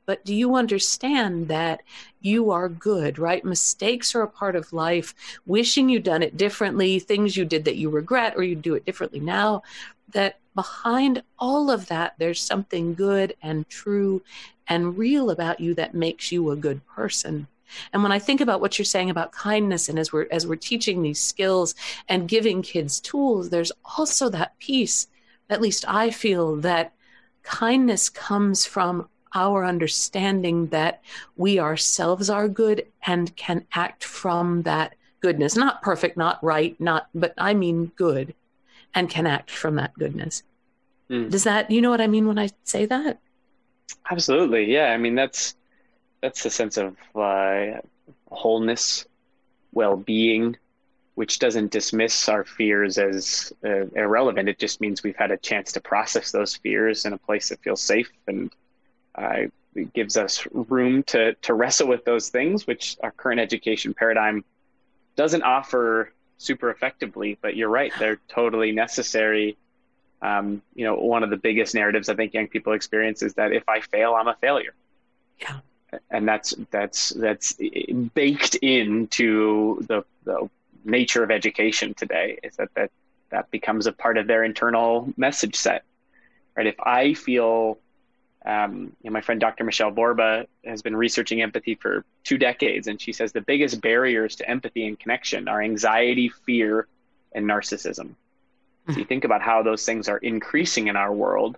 but 0.05 0.25
do 0.25 0.33
you 0.33 0.55
understand 0.55 1.47
that 1.47 1.81
you 2.21 2.51
are 2.51 2.67
good, 2.67 3.19
right? 3.19 3.45
Mistakes 3.45 4.15
are 4.15 4.21
a 4.21 4.27
part 4.27 4.55
of 4.55 4.73
life. 4.73 5.13
Wishing 5.45 5.87
you'd 5.87 6.03
done 6.03 6.23
it 6.23 6.35
differently, 6.35 6.99
things 6.99 7.37
you 7.37 7.45
did 7.45 7.65
that 7.65 7.77
you 7.77 7.89
regret, 7.89 8.33
or 8.35 8.43
you 8.43 8.55
do 8.55 8.75
it 8.75 8.85
differently 8.85 9.19
now, 9.19 9.63
that 10.11 10.39
behind 10.55 11.23
all 11.37 11.69
of 11.69 11.87
that, 11.87 12.15
there's 12.17 12.41
something 12.41 12.95
good 12.95 13.35
and 13.41 13.69
true 13.69 14.21
and 14.67 14.97
real 14.97 15.29
about 15.29 15.59
you 15.59 15.73
that 15.75 15.93
makes 15.93 16.31
you 16.31 16.49
a 16.49 16.55
good 16.55 16.85
person. 16.87 17.47
And 17.93 18.03
when 18.03 18.11
I 18.11 18.19
think 18.19 18.41
about 18.41 18.61
what 18.61 18.77
you're 18.77 18.85
saying 18.85 19.09
about 19.09 19.31
kindness 19.31 19.89
and 19.89 19.99
as 19.99 20.11
we're 20.11 20.27
as 20.31 20.47
we're 20.47 20.55
teaching 20.55 21.01
these 21.01 21.21
skills 21.21 21.75
and 22.07 22.27
giving 22.27 22.61
kids 22.61 22.99
tools, 22.99 23.49
there's 23.49 23.71
also 23.97 24.29
that 24.29 24.57
piece, 24.59 25.07
at 25.49 25.61
least 25.61 25.85
I 25.87 26.11
feel 26.11 26.55
that 26.57 26.93
kindness 27.43 28.09
comes 28.09 28.65
from 28.65 29.09
our 29.33 29.63
understanding 29.63 30.67
that 30.67 31.01
we 31.37 31.59
ourselves 31.59 32.29
are 32.29 32.47
good 32.47 32.85
and 33.05 33.35
can 33.35 33.65
act 33.73 34.03
from 34.03 34.63
that 34.63 34.95
goodness. 35.21 35.55
Not 35.55 35.81
perfect, 35.81 36.17
not 36.17 36.43
right, 36.43 36.79
not 36.79 37.09
but 37.13 37.33
I 37.37 37.53
mean 37.53 37.91
good 37.95 38.33
and 38.95 39.09
can 39.09 39.27
act 39.27 39.51
from 39.51 39.75
that 39.75 39.93
goodness. 39.93 40.43
Mm. 41.09 41.29
Does 41.29 41.43
that 41.43 41.69
you 41.69 41.81
know 41.81 41.89
what 41.89 42.01
I 42.01 42.07
mean 42.07 42.27
when 42.27 42.39
I 42.39 42.49
say 42.63 42.85
that? 42.85 43.19
Absolutely. 44.09 44.71
Yeah. 44.71 44.91
I 44.91 44.97
mean 44.97 45.15
that's 45.15 45.55
that's 46.21 46.45
a 46.45 46.49
sense 46.49 46.77
of 46.77 46.95
uh, 47.15 47.79
wholeness, 48.29 49.05
well-being, 49.71 50.57
which 51.15 51.39
doesn't 51.39 51.71
dismiss 51.71 52.29
our 52.29 52.43
fears 52.43 52.97
as 52.97 53.53
uh, 53.63 53.85
irrelevant. 53.95 54.49
It 54.49 54.59
just 54.59 54.81
means 54.81 55.03
we've 55.03 55.15
had 55.15 55.31
a 55.31 55.37
chance 55.37 55.71
to 55.73 55.81
process 55.81 56.31
those 56.31 56.55
fears 56.55 57.05
in 57.05 57.13
a 57.13 57.17
place 57.17 57.49
that 57.49 57.61
feels 57.61 57.81
safe 57.81 58.11
and 58.27 58.51
uh, 59.15 59.43
gives 59.93 60.17
us 60.17 60.45
room 60.51 61.03
to 61.03 61.33
to 61.35 61.53
wrestle 61.53 61.87
with 61.87 62.05
those 62.05 62.29
things, 62.29 62.65
which 62.67 62.97
our 63.03 63.11
current 63.11 63.39
education 63.39 63.93
paradigm 63.93 64.43
doesn't 65.15 65.43
offer 65.43 66.11
super 66.37 66.69
effectively. 66.69 67.37
But 67.41 67.55
you're 67.55 67.69
right; 67.69 67.93
they're 67.99 68.19
totally 68.27 68.71
necessary. 68.71 69.57
Um, 70.21 70.61
you 70.75 70.83
know, 70.83 70.95
one 70.95 71.23
of 71.23 71.29
the 71.29 71.37
biggest 71.37 71.75
narratives 71.75 72.09
I 72.09 72.15
think 72.15 72.33
young 72.33 72.47
people 72.47 72.73
experience 72.73 73.21
is 73.21 73.35
that 73.35 73.53
if 73.53 73.63
I 73.69 73.79
fail, 73.79 74.15
I'm 74.15 74.27
a 74.27 74.35
failure. 74.35 74.73
Yeah 75.39 75.59
and 76.11 76.27
that's 76.27 76.53
that's 76.71 77.09
that's 77.09 77.53
baked 78.13 78.55
into 78.55 79.81
the, 79.87 80.03
the 80.25 80.49
nature 80.85 81.23
of 81.23 81.31
education 81.31 81.93
today 81.93 82.37
is 82.43 82.55
that 82.57 82.69
that 82.75 82.91
that 83.29 83.49
becomes 83.51 83.85
a 83.87 83.91
part 83.91 84.17
of 84.17 84.27
their 84.27 84.43
internal 84.43 85.11
message 85.17 85.55
set 85.55 85.83
right? 86.55 86.67
If 86.67 86.79
i 86.79 87.13
feel 87.13 87.77
um, 88.45 88.95
you 89.03 89.09
know, 89.09 89.11
my 89.11 89.21
friend 89.21 89.39
dr 89.41 89.63
Michele 89.63 89.91
Borba 89.91 90.47
has 90.63 90.81
been 90.81 90.95
researching 90.95 91.41
empathy 91.41 91.75
for 91.75 92.05
two 92.23 92.37
decades 92.37 92.87
and 92.87 92.99
she 92.99 93.11
says 93.11 93.31
the 93.31 93.41
biggest 93.41 93.81
barriers 93.81 94.35
to 94.37 94.49
empathy 94.49 94.87
and 94.87 94.97
connection 94.97 95.47
are 95.47 95.61
anxiety 95.61 96.29
fear 96.29 96.87
and 97.33 97.45
narcissism. 97.45 98.15
So 98.89 98.97
you 98.97 99.05
think 99.05 99.23
about 99.23 99.41
how 99.41 99.61
those 99.61 99.85
things 99.85 100.09
are 100.09 100.17
increasing 100.17 100.87
in 100.87 100.95
our 100.95 101.13
world, 101.13 101.57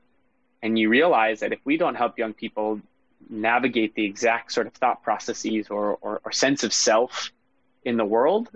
and 0.62 0.78
you 0.78 0.90
realize 0.90 1.40
that 1.40 1.54
if 1.54 1.60
we 1.64 1.78
don't 1.78 1.96
help 1.96 2.18
young 2.18 2.34
people 2.34 2.82
navigate 3.30 3.96
the 3.96 4.06
exact 4.06 4.52
sort 4.52 4.68
of 4.68 4.74
thought 4.74 5.04
processes 5.04 5.68
or, 5.70 5.98
or, 6.02 6.22
or 6.24 6.32
sense 6.32 6.64
of 6.64 6.74
self 6.74 7.32
in 7.84 7.98
the 7.98 8.06
world, 8.06 8.50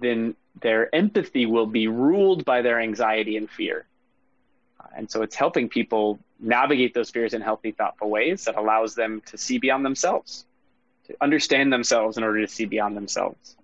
then 0.00 0.34
their 0.60 0.94
empathy 0.94 1.46
will 1.46 1.66
be 1.66 1.88
ruled 1.88 2.44
by 2.44 2.62
their 2.62 2.80
anxiety 2.80 3.36
and 3.36 3.50
fear. 3.50 3.86
And 4.96 5.10
so 5.10 5.22
it's 5.22 5.36
helping 5.36 5.68
people 5.68 6.18
navigate 6.40 6.94
those 6.94 7.10
fears 7.10 7.34
in 7.34 7.40
healthy, 7.40 7.72
thoughtful 7.72 8.10
ways 8.10 8.44
that 8.44 8.56
allows 8.56 8.94
them 8.94 9.22
to 9.26 9.38
see 9.38 9.58
beyond 9.58 9.84
themselves, 9.84 10.44
to 11.06 11.16
understand 11.20 11.72
themselves 11.72 12.16
in 12.16 12.24
order 12.24 12.40
to 12.40 12.52
see 12.52 12.64
beyond 12.64 12.96
themselves. 12.96 13.56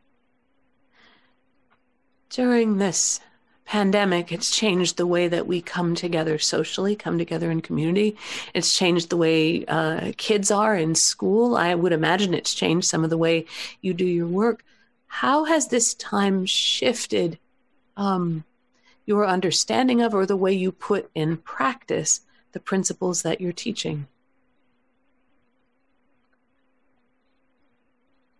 During 2.30 2.78
this 2.78 3.20
pandemic, 3.64 4.30
it's 4.30 4.54
changed 4.54 4.96
the 4.96 5.06
way 5.06 5.28
that 5.28 5.46
we 5.46 5.60
come 5.60 5.94
together 5.94 6.38
socially, 6.38 6.94
come 6.94 7.18
together 7.18 7.50
in 7.50 7.60
community. 7.60 8.16
It's 8.52 8.76
changed 8.76 9.10
the 9.10 9.16
way 9.16 9.64
uh, 9.66 10.12
kids 10.16 10.50
are 10.50 10.76
in 10.76 10.94
school. 10.94 11.56
I 11.56 11.74
would 11.74 11.92
imagine 11.92 12.34
it's 12.34 12.54
changed 12.54 12.86
some 12.86 13.04
of 13.04 13.10
the 13.10 13.18
way 13.18 13.46
you 13.80 13.94
do 13.94 14.06
your 14.06 14.26
work. 14.26 14.64
How 15.06 15.44
has 15.44 15.68
this 15.68 15.94
time 15.94 16.44
shifted 16.46 17.38
um, 17.96 18.44
your 19.06 19.26
understanding 19.26 20.02
of 20.02 20.14
or 20.14 20.26
the 20.26 20.36
way 20.36 20.52
you 20.52 20.72
put 20.72 21.10
in 21.14 21.36
practice 21.38 22.20
the 22.52 22.60
principles 22.60 23.22
that 23.22 23.40
you're 23.40 23.52
teaching? 23.52 24.06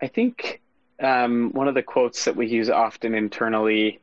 I 0.03 0.09
think 0.09 0.61
um, 1.01 1.51
one 1.53 1.69
of 1.69 1.75
the 1.75 1.83
quotes 1.83 2.25
that 2.25 2.37
we 2.37 2.47
use 2.47 2.69
often 2.69 3.15
internally, 3.15 4.01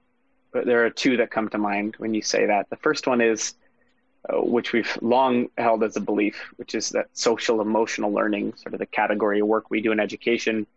but 0.51 0.65
there 0.65 0.85
are 0.85 0.89
two 0.89 1.17
that 1.17 1.31
come 1.31 1.49
to 1.49 1.57
mind 1.57 1.95
when 1.97 2.13
you 2.13 2.21
say 2.21 2.45
that. 2.45 2.69
The 2.69 2.75
first 2.75 3.07
one 3.07 3.21
is, 3.21 3.53
uh, 4.29 4.41
which 4.41 4.73
we've 4.73 4.97
long 5.01 5.49
held 5.57 5.83
as 5.83 5.95
a 5.95 6.01
belief, 6.01 6.35
which 6.57 6.75
is 6.75 6.89
that 6.89 7.07
social 7.13 7.61
emotional 7.61 8.11
learning, 8.11 8.53
sort 8.55 8.73
of 8.73 8.79
the 8.79 8.85
category 8.85 9.39
of 9.39 9.47
work 9.47 9.69
we 9.69 9.81
do 9.81 9.91
in 9.91 9.99
education, 9.99 10.67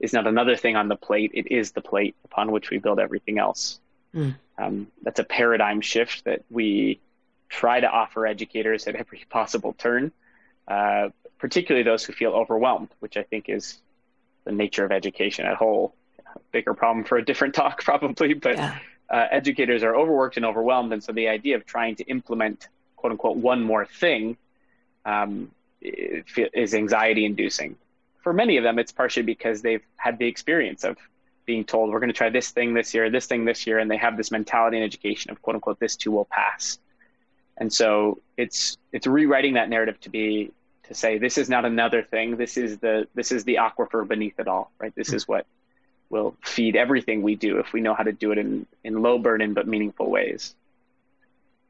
is 0.00 0.12
not 0.12 0.26
another 0.26 0.56
thing 0.56 0.76
on 0.76 0.88
the 0.88 0.96
plate. 0.96 1.30
It 1.34 1.50
is 1.52 1.72
the 1.72 1.80
plate 1.80 2.16
upon 2.24 2.50
which 2.50 2.70
we 2.70 2.78
build 2.78 2.98
everything 2.98 3.38
else. 3.38 3.80
Mm. 4.14 4.34
Um, 4.58 4.86
that's 5.02 5.20
a 5.20 5.24
paradigm 5.24 5.80
shift 5.80 6.24
that 6.24 6.42
we 6.50 7.00
try 7.48 7.80
to 7.80 7.88
offer 7.88 8.26
educators 8.26 8.86
at 8.86 8.96
every 8.96 9.24
possible 9.30 9.74
turn, 9.74 10.12
uh, 10.66 11.10
particularly 11.38 11.84
those 11.84 12.04
who 12.04 12.12
feel 12.12 12.32
overwhelmed, 12.32 12.88
which 13.00 13.16
I 13.16 13.22
think 13.22 13.48
is 13.48 13.78
the 14.44 14.52
nature 14.52 14.84
of 14.84 14.92
education 14.92 15.46
at 15.46 15.56
whole. 15.56 15.94
Bigger 16.52 16.74
problem 16.74 17.04
for 17.04 17.18
a 17.18 17.24
different 17.24 17.54
talk, 17.54 17.82
probably, 17.84 18.34
but 18.34 18.56
yeah. 18.56 18.78
Uh, 19.10 19.26
educators 19.30 19.82
are 19.82 19.96
overworked 19.96 20.36
and 20.36 20.46
overwhelmed. 20.46 20.92
And 20.92 21.02
so 21.02 21.12
the 21.12 21.28
idea 21.28 21.56
of 21.56 21.66
trying 21.66 21.96
to 21.96 22.04
implement, 22.04 22.68
quote 22.96 23.12
unquote, 23.12 23.36
one 23.36 23.62
more 23.62 23.84
thing 23.84 24.36
um, 25.04 25.50
is 25.80 26.74
anxiety 26.74 27.24
inducing. 27.24 27.76
For 28.22 28.32
many 28.32 28.56
of 28.58 28.64
them, 28.64 28.78
it's 28.78 28.92
partially 28.92 29.22
because 29.22 29.62
they've 29.62 29.82
had 29.96 30.18
the 30.18 30.26
experience 30.26 30.84
of 30.84 30.96
being 31.46 31.64
told, 31.64 31.90
we're 31.90 32.00
going 32.00 32.10
to 32.10 32.16
try 32.16 32.30
this 32.30 32.50
thing 32.50 32.74
this 32.74 32.94
year, 32.94 33.10
this 33.10 33.26
thing 33.26 33.44
this 33.44 33.66
year, 33.66 33.78
and 33.78 33.90
they 33.90 33.96
have 33.96 34.16
this 34.16 34.30
mentality 34.30 34.76
in 34.76 34.82
education 34.82 35.30
of, 35.30 35.40
quote 35.42 35.56
unquote, 35.56 35.80
this 35.80 35.96
too 35.96 36.12
will 36.12 36.26
pass. 36.26 36.78
And 37.56 37.72
so 37.72 38.20
it's 38.36 38.78
it's 38.92 39.06
rewriting 39.06 39.54
that 39.54 39.68
narrative 39.68 40.00
to 40.00 40.10
be 40.10 40.50
to 40.84 40.94
say 40.94 41.18
this 41.18 41.38
is 41.38 41.48
not 41.48 41.64
another 41.64 42.02
thing. 42.02 42.36
This 42.36 42.56
is 42.56 42.78
the 42.78 43.06
this 43.14 43.32
is 43.32 43.44
the 43.44 43.56
aquifer 43.56 44.06
beneath 44.06 44.38
it 44.38 44.48
all, 44.48 44.70
right? 44.78 44.94
This 44.94 45.12
is 45.12 45.28
what 45.28 45.46
will 46.10 46.34
feed 46.44 46.76
everything 46.76 47.22
we 47.22 47.36
do 47.36 47.58
if 47.58 47.72
we 47.72 47.80
know 47.80 47.94
how 47.94 48.02
to 48.02 48.12
do 48.12 48.32
it 48.32 48.38
in 48.38 48.66
in 48.84 49.00
low 49.00 49.18
burden 49.18 49.54
but 49.54 49.66
meaningful 49.66 50.10
ways. 50.10 50.54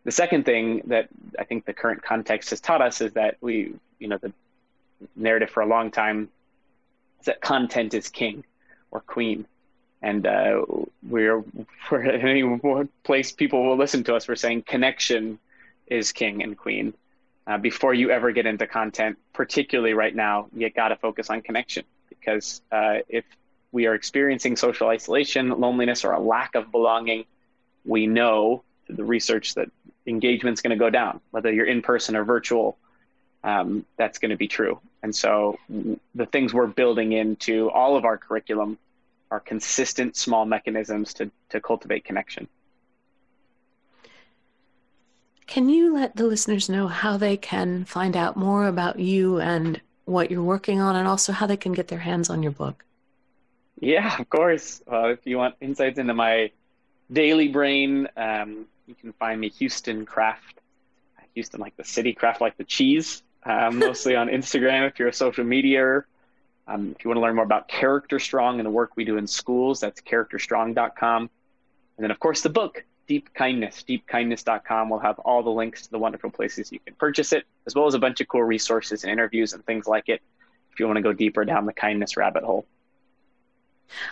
The 0.04 0.12
second 0.12 0.44
thing 0.44 0.82
that 0.86 1.08
I 1.38 1.44
think 1.44 1.66
the 1.66 1.74
current 1.74 2.02
context 2.02 2.50
has 2.50 2.60
taught 2.60 2.80
us 2.80 3.00
is 3.02 3.12
that 3.12 3.36
we, 3.40 3.74
you 3.98 4.08
know, 4.08 4.16
the 4.16 4.32
narrative 5.14 5.50
for 5.50 5.62
a 5.62 5.66
long 5.66 5.90
time 5.90 6.30
is 7.20 7.26
that 7.26 7.40
content 7.40 7.92
is 7.92 8.08
king 8.08 8.44
or 8.90 9.00
queen. 9.00 9.46
And 10.02 10.26
uh, 10.26 10.64
we're, 11.06 11.44
for 11.88 12.02
any 12.02 12.42
place 13.04 13.32
people 13.32 13.66
will 13.66 13.76
listen 13.76 14.02
to 14.04 14.14
us, 14.14 14.26
we're 14.26 14.36
saying 14.36 14.62
connection 14.62 15.38
is 15.86 16.12
king 16.12 16.42
and 16.42 16.56
queen. 16.56 16.94
Uh, 17.46 17.58
before 17.58 17.92
you 17.92 18.10
ever 18.10 18.32
get 18.32 18.46
into 18.46 18.66
content, 18.66 19.18
particularly 19.34 19.92
right 19.92 20.14
now, 20.14 20.46
you 20.54 20.70
got 20.70 20.88
to 20.88 20.96
focus 20.96 21.28
on 21.28 21.42
connection 21.42 21.84
because 22.08 22.62
uh, 22.72 22.98
if 23.08 23.24
we 23.72 23.86
are 23.86 23.94
experiencing 23.94 24.56
social 24.56 24.88
isolation, 24.88 25.48
loneliness, 25.60 26.04
or 26.04 26.12
a 26.12 26.20
lack 26.20 26.54
of 26.54 26.70
belonging, 26.70 27.24
we 27.84 28.06
know 28.06 28.62
through 28.86 28.96
the 28.96 29.04
research 29.04 29.54
that 29.54 29.68
engagement's 30.06 30.60
going 30.60 30.70
to 30.70 30.76
go 30.76 30.90
down, 30.90 31.20
whether 31.30 31.52
you're 31.52 31.66
in 31.66 31.82
person 31.82 32.16
or 32.16 32.24
virtual. 32.24 32.76
Um, 33.42 33.86
that's 33.96 34.18
going 34.18 34.32
to 34.32 34.36
be 34.36 34.48
true. 34.48 34.80
And 35.02 35.16
so 35.16 35.58
the 36.14 36.26
things 36.26 36.52
we're 36.52 36.66
building 36.66 37.12
into 37.12 37.70
all 37.70 37.96
of 37.96 38.04
our 38.04 38.18
curriculum 38.18 38.76
are 39.30 39.40
consistent 39.40 40.16
small 40.16 40.44
mechanisms 40.44 41.14
to, 41.14 41.30
to 41.48 41.60
cultivate 41.60 42.04
connection. 42.04 42.48
Can 45.46 45.68
you 45.68 45.94
let 45.94 46.16
the 46.16 46.26
listeners 46.26 46.68
know 46.68 46.86
how 46.86 47.16
they 47.16 47.36
can 47.36 47.84
find 47.84 48.16
out 48.16 48.36
more 48.36 48.66
about 48.66 48.98
you 48.98 49.40
and 49.40 49.80
what 50.04 50.30
you're 50.30 50.42
working 50.42 50.80
on, 50.80 50.96
and 50.96 51.08
also 51.08 51.32
how 51.32 51.46
they 51.46 51.56
can 51.56 51.72
get 51.72 51.88
their 51.88 51.98
hands 51.98 52.28
on 52.28 52.42
your 52.42 52.52
book? 52.52 52.84
Yeah, 53.80 54.16
of 54.18 54.28
course. 54.28 54.82
Well, 54.86 55.06
if 55.06 55.26
you 55.26 55.38
want 55.38 55.54
insights 55.60 55.98
into 55.98 56.14
my 56.14 56.52
daily 57.10 57.48
brain, 57.48 58.08
um, 58.16 58.66
you 58.86 58.94
can 58.94 59.12
find 59.14 59.40
me 59.40 59.48
Houston 59.50 60.06
Kraft. 60.06 60.60
Houston, 61.34 61.60
like 61.60 61.76
the 61.76 61.84
city, 61.84 62.12
Kraft 62.12 62.40
like 62.40 62.56
the 62.56 62.64
cheese. 62.64 63.22
Um, 63.44 63.78
mostly 63.78 64.16
on 64.16 64.28
Instagram 64.38 64.88
if 64.88 64.98
you're 64.98 65.08
a 65.08 65.12
social 65.12 65.44
media. 65.44 66.04
Um, 66.66 66.94
if 66.96 67.04
you 67.04 67.08
want 67.08 67.16
to 67.16 67.22
learn 67.22 67.34
more 67.36 67.44
about 67.44 67.68
Character 67.68 68.18
Strong 68.18 68.60
and 68.60 68.66
the 68.66 68.70
work 68.70 68.92
we 68.96 69.04
do 69.04 69.16
in 69.16 69.26
schools, 69.26 69.80
that's 69.80 70.00
characterstrong.com. 70.02 71.22
And 71.22 72.04
then, 72.04 72.10
of 72.10 72.20
course, 72.20 72.42
the 72.42 72.50
book, 72.50 72.84
Deep 73.06 73.32
Kindness. 73.34 73.84
DeepKindness.com 73.88 74.88
We'll 74.88 75.00
have 75.00 75.18
all 75.20 75.42
the 75.42 75.50
links 75.50 75.82
to 75.82 75.90
the 75.90 75.98
wonderful 75.98 76.30
places 76.30 76.70
you 76.70 76.78
can 76.80 76.94
purchase 76.94 77.32
it, 77.32 77.44
as 77.66 77.74
well 77.74 77.86
as 77.86 77.94
a 77.94 77.98
bunch 77.98 78.20
of 78.20 78.28
cool 78.28 78.42
resources 78.42 79.04
and 79.04 79.12
interviews 79.12 79.52
and 79.52 79.64
things 79.64 79.86
like 79.86 80.08
it 80.08 80.20
if 80.72 80.78
you 80.78 80.86
want 80.86 80.96
to 80.96 81.02
go 81.02 81.12
deeper 81.12 81.44
down 81.44 81.66
the 81.66 81.72
kindness 81.72 82.16
rabbit 82.16 82.44
hole. 82.44 82.66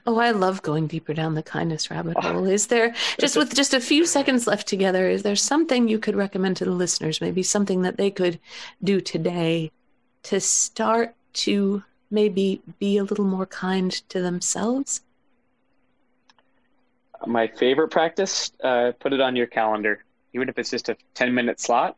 Oh, 0.07 0.19
I 0.19 0.31
love 0.31 0.63
going 0.63 0.87
deeper 0.87 1.15
down 1.15 1.35
the 1.35 1.43
kindness 1.43 1.91
rabbit 1.91 2.17
oh. 2.19 2.33
hole. 2.33 2.47
Is 2.47 2.67
there 2.67 2.95
just 3.21 3.37
with 3.37 3.55
just 3.55 3.75
a 3.75 3.81
few 3.81 4.07
seconds 4.07 4.47
left 4.47 4.67
together, 4.67 5.09
is 5.09 5.23
there 5.23 5.37
something 5.37 5.89
you 5.89 5.99
could 5.99 6.17
recommend 6.17 6.57
to 6.59 6.65
the 6.65 6.71
listeners, 6.73 7.21
maybe 7.21 7.43
something 7.43 7.83
that 7.83 7.97
they 7.97 8.11
could 8.11 8.39
do 8.83 9.01
today 9.01 9.71
to 10.25 10.41
start 10.41 11.15
to 11.33 11.83
maybe 12.11 12.61
be 12.79 12.97
a 12.97 13.05
little 13.05 13.25
more 13.25 13.47
kind 13.47 13.93
to 14.09 14.21
themselves? 14.21 15.03
my 17.27 17.47
favorite 17.47 17.89
practice, 17.89 18.53
uh, 18.63 18.93
put 18.99 19.13
it 19.13 19.21
on 19.21 19.37
your 19.37 19.47
calendar. 19.47 20.05
Even 20.35 20.49
if 20.49 20.59
it's 20.59 20.71
just 20.71 20.89
a 20.89 20.97
10 21.15 21.35
minute 21.35 21.61
slot, 21.61 21.97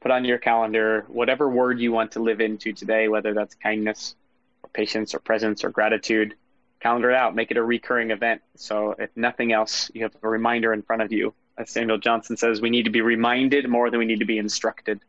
put 0.00 0.10
on 0.10 0.24
your 0.24 0.38
calendar 0.38 1.04
whatever 1.08 1.48
word 1.48 1.80
you 1.80 1.92
want 1.92 2.12
to 2.12 2.20
live 2.20 2.40
into 2.40 2.72
today, 2.72 3.08
whether 3.08 3.34
that's 3.34 3.54
kindness 3.54 4.16
or 4.62 4.70
patience 4.70 5.14
or 5.14 5.20
presence 5.20 5.64
or 5.64 5.70
gratitude. 5.70 6.34
Calendar 6.80 7.10
it 7.10 7.16
out, 7.16 7.34
make 7.34 7.50
it 7.50 7.56
a 7.56 7.62
recurring 7.62 8.10
event. 8.10 8.40
So, 8.54 8.94
if 8.98 9.10
nothing 9.16 9.52
else, 9.52 9.90
you 9.94 10.02
have 10.04 10.14
a 10.22 10.28
reminder 10.28 10.72
in 10.72 10.82
front 10.82 11.02
of 11.02 11.12
you. 11.12 11.34
As 11.56 11.70
Samuel 11.70 11.98
Johnson 11.98 12.36
says, 12.36 12.60
we 12.60 12.70
need 12.70 12.84
to 12.84 12.90
be 12.90 13.00
reminded 13.00 13.68
more 13.68 13.90
than 13.90 13.98
we 13.98 14.06
need 14.06 14.20
to 14.20 14.24
be 14.24 14.38
instructed. 14.38 15.00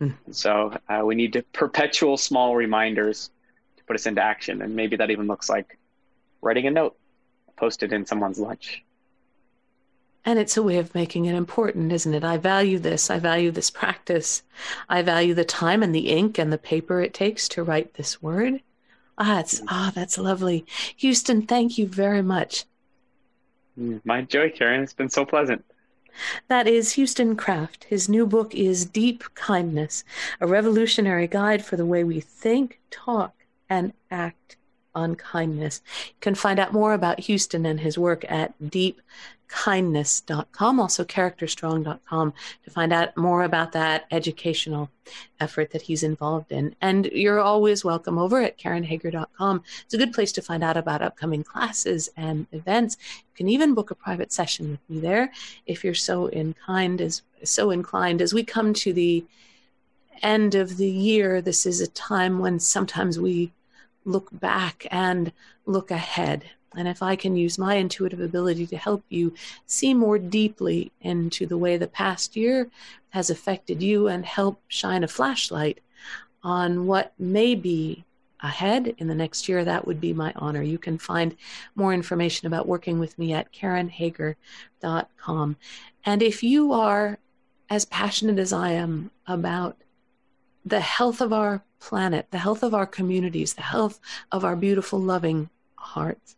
Mm. 0.00 0.14
So, 0.32 0.76
uh, 0.88 1.02
we 1.04 1.14
need 1.14 1.32
to 1.32 1.42
perpetual 1.42 2.16
small 2.18 2.54
reminders 2.54 3.30
to 3.78 3.84
put 3.84 3.96
us 3.96 4.06
into 4.06 4.22
action. 4.22 4.60
And 4.60 4.76
maybe 4.76 4.96
that 4.96 5.10
even 5.10 5.26
looks 5.26 5.48
like 5.48 5.78
writing 6.42 6.66
a 6.66 6.70
note, 6.70 6.96
posted 7.56 7.92
in 7.92 8.04
someone's 8.04 8.38
lunch. 8.38 8.84
And 10.26 10.38
it's 10.38 10.56
a 10.56 10.62
way 10.62 10.78
of 10.78 10.94
making 10.94 11.26
it 11.26 11.34
important, 11.34 11.92
isn't 11.92 12.14
it? 12.14 12.24
I 12.24 12.38
value 12.38 12.78
this. 12.78 13.10
I 13.10 13.18
value 13.18 13.50
this 13.50 13.70
practice. 13.70 14.42
I 14.88 15.02
value 15.02 15.34
the 15.34 15.44
time 15.44 15.82
and 15.82 15.94
the 15.94 16.08
ink 16.08 16.38
and 16.38 16.50
the 16.52 16.58
paper 16.58 17.00
it 17.00 17.12
takes 17.12 17.46
to 17.50 17.62
write 17.62 17.94
this 17.94 18.22
word. 18.22 18.62
Ah, 19.16 19.40
it's, 19.40 19.62
ah, 19.68 19.92
that's 19.94 20.18
lovely. 20.18 20.66
Houston, 20.96 21.42
thank 21.42 21.78
you 21.78 21.86
very 21.86 22.22
much. 22.22 22.64
Mm, 23.78 24.00
my 24.04 24.22
joy, 24.22 24.50
Karen. 24.50 24.82
It's 24.82 24.92
been 24.92 25.08
so 25.08 25.24
pleasant. 25.24 25.64
That 26.48 26.66
is 26.66 26.92
Houston 26.92 27.36
Kraft. 27.36 27.84
His 27.84 28.08
new 28.08 28.26
book 28.26 28.54
is 28.54 28.84
Deep 28.84 29.24
Kindness, 29.34 30.04
a 30.40 30.46
revolutionary 30.46 31.26
guide 31.26 31.64
for 31.64 31.76
the 31.76 31.86
way 31.86 32.04
we 32.04 32.20
think, 32.20 32.80
talk, 32.90 33.34
and 33.68 33.92
act 34.10 34.56
on 34.94 35.16
kindness. 35.16 35.82
You 36.08 36.14
can 36.20 36.34
find 36.36 36.58
out 36.60 36.72
more 36.72 36.94
about 36.94 37.20
Houston 37.20 37.66
and 37.66 37.80
his 37.80 37.98
work 37.98 38.24
at 38.28 38.70
Deep 38.70 39.00
kindness.com, 39.54 40.80
also 40.80 41.04
characterstrong.com 41.04 42.34
to 42.64 42.70
find 42.70 42.92
out 42.92 43.16
more 43.16 43.44
about 43.44 43.70
that 43.70 44.04
educational 44.10 44.90
effort 45.38 45.70
that 45.70 45.82
he's 45.82 46.02
involved 46.02 46.50
in. 46.50 46.74
And 46.80 47.06
you're 47.06 47.38
always 47.38 47.84
welcome 47.84 48.18
over 48.18 48.42
at 48.42 48.58
karenhager.com. 48.58 49.62
It's 49.84 49.94
a 49.94 49.98
good 49.98 50.12
place 50.12 50.32
to 50.32 50.42
find 50.42 50.64
out 50.64 50.76
about 50.76 51.02
upcoming 51.02 51.44
classes 51.44 52.10
and 52.16 52.48
events. 52.50 52.96
You 53.16 53.36
can 53.36 53.48
even 53.48 53.74
book 53.74 53.92
a 53.92 53.94
private 53.94 54.32
session 54.32 54.72
with 54.72 54.80
me 54.88 54.98
there 54.98 55.30
if 55.66 55.84
you're 55.84 55.94
so 55.94 56.26
inclined 56.26 57.00
as 57.00 57.22
so 57.44 57.70
inclined 57.70 58.20
as 58.20 58.34
we 58.34 58.42
come 58.42 58.74
to 58.74 58.92
the 58.92 59.24
end 60.20 60.56
of 60.56 60.78
the 60.78 60.90
year. 60.90 61.40
This 61.40 61.64
is 61.64 61.80
a 61.80 61.86
time 61.86 62.40
when 62.40 62.58
sometimes 62.58 63.20
we 63.20 63.52
look 64.04 64.28
back 64.32 64.84
and 64.90 65.30
look 65.64 65.92
ahead 65.92 66.44
and 66.76 66.88
if 66.88 67.02
I 67.02 67.16
can 67.16 67.36
use 67.36 67.58
my 67.58 67.74
intuitive 67.74 68.20
ability 68.20 68.66
to 68.68 68.76
help 68.76 69.04
you 69.08 69.34
see 69.66 69.94
more 69.94 70.18
deeply 70.18 70.92
into 71.00 71.46
the 71.46 71.58
way 71.58 71.76
the 71.76 71.86
past 71.86 72.36
year 72.36 72.68
has 73.10 73.30
affected 73.30 73.82
you 73.82 74.08
and 74.08 74.24
help 74.24 74.60
shine 74.68 75.04
a 75.04 75.08
flashlight 75.08 75.80
on 76.42 76.86
what 76.86 77.12
may 77.18 77.54
be 77.54 78.04
ahead 78.44 78.94
in 78.98 79.08
the 79.08 79.14
next 79.14 79.48
year, 79.48 79.64
that 79.64 79.86
would 79.86 80.00
be 80.00 80.12
my 80.12 80.32
honor. 80.36 80.62
You 80.62 80.78
can 80.78 80.98
find 80.98 81.34
more 81.74 81.94
information 81.94 82.46
about 82.46 82.68
working 82.68 82.98
with 82.98 83.18
me 83.18 83.32
at 83.32 83.52
karenhager.com. 83.52 85.56
And 86.04 86.22
if 86.22 86.42
you 86.42 86.72
are 86.72 87.18
as 87.70 87.86
passionate 87.86 88.38
as 88.38 88.52
I 88.52 88.72
am 88.72 89.10
about 89.26 89.78
the 90.64 90.80
health 90.80 91.20
of 91.20 91.32
our 91.32 91.62
planet, 91.80 92.28
the 92.30 92.38
health 92.38 92.62
of 92.62 92.74
our 92.74 92.86
communities, 92.86 93.54
the 93.54 93.62
health 93.62 93.98
of 94.30 94.44
our 94.44 94.56
beautiful, 94.56 95.00
loving 95.00 95.48
hearts, 95.76 96.36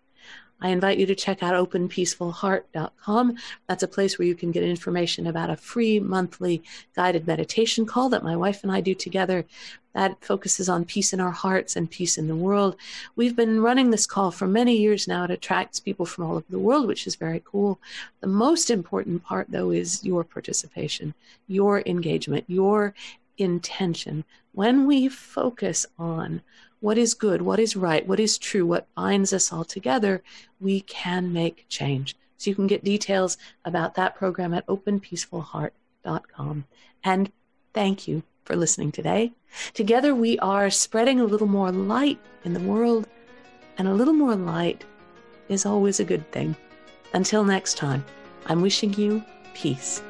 I 0.61 0.71
invite 0.71 0.99
you 0.99 1.07
to 1.07 1.15
check 1.15 1.43
out 1.43 1.55
openpeacefulheart.com. 1.55 3.37
That's 3.69 3.83
a 3.83 3.89
place 3.89 4.19
where 4.19 4.27
you 4.27 4.35
can 4.35 4.51
get 4.51 4.63
information 4.63 5.27
about 5.27 5.51
a 5.51 5.57
free 5.57 6.01
monthly 6.01 6.63
guided 6.95 7.27
meditation 7.27 7.85
call 7.85 8.09
that 8.11 8.25
my 8.25 8.37
wife 8.37 8.63
and 8.63 8.73
I 8.73 8.81
do 8.81 8.95
together 8.95 9.45
that 9.97 10.23
focuses 10.23 10.69
on 10.69 10.85
peace 10.85 11.15
in 11.15 11.21
our 11.21 11.31
hearts 11.31 11.75
and 11.75 11.91
peace 11.91 12.19
in 12.19 12.29
the 12.29 12.37
world. 12.37 12.77
We've 13.17 13.35
been 13.35 13.63
running 13.63 13.91
this 13.91 14.07
call 14.07 14.31
for 14.31 14.47
many 14.47 14.77
years 14.77 15.09
now. 15.09 15.25
It 15.25 15.31
attracts 15.31 15.81
people 15.81 16.05
from 16.05 16.25
all 16.25 16.37
over 16.37 16.45
the 16.51 16.59
world, 16.59 16.87
which 16.87 17.07
is 17.07 17.17
very 17.17 17.43
cool. 17.47 17.79
The 18.21 18.27
most 18.27 18.69
important 18.71 19.25
part, 19.25 19.47
though, 19.51 19.71
is 19.71 20.05
your 20.05 20.23
participation, 20.23 21.15
your 21.49 21.83
engagement, 21.87 22.45
your 22.47 22.93
intention. 23.39 24.25
When 24.53 24.87
we 24.87 25.09
focus 25.09 25.87
on 25.99 26.43
what 26.81 26.99
is 26.99 27.15
good, 27.15 27.43
what 27.43 27.59
is 27.59 27.77
right, 27.77 28.07
what 28.07 28.21
is 28.21 28.39
true, 28.39 28.67
what 28.67 28.87
binds 28.95 29.33
us 29.33 29.53
all 29.53 29.65
together, 29.65 30.23
we 30.61 30.81
can 30.81 31.33
make 31.33 31.67
change. 31.69 32.17
So 32.39 32.51
you 32.51 32.55
can 32.55 32.67
get 32.67 32.85
details 32.85 33.39
about 33.65 33.95
that 33.95 34.15
program 34.15 34.53
at 34.53 34.67
openpeacefulheart.com. 34.67 36.65
And 37.03 37.33
thank 37.73 38.07
you 38.07 38.23
for 38.45 38.57
listening 38.57 38.93
today. 38.93 39.33
Together 39.75 40.15
we 40.15 40.39
are 40.39 40.71
spreading 40.71 41.21
a 41.21 41.25
little 41.25 41.47
more 41.47 41.73
light 41.73 42.19
in 42.45 42.53
the 42.53 42.61
world, 42.61 43.09
and 43.79 43.89
a 43.89 43.95
little 43.95 44.15
more 44.15 44.37
light 44.37 44.85
is 45.49 45.67
always 45.67 46.01
a 46.01 46.05
good 46.05 46.31
thing. 46.33 46.57
Until 47.15 47.45
next 47.45 47.77
time, 47.77 48.05
I'm 48.47 48.63
wishing 48.63 48.95
you 48.95 49.25
peace. 49.55 50.03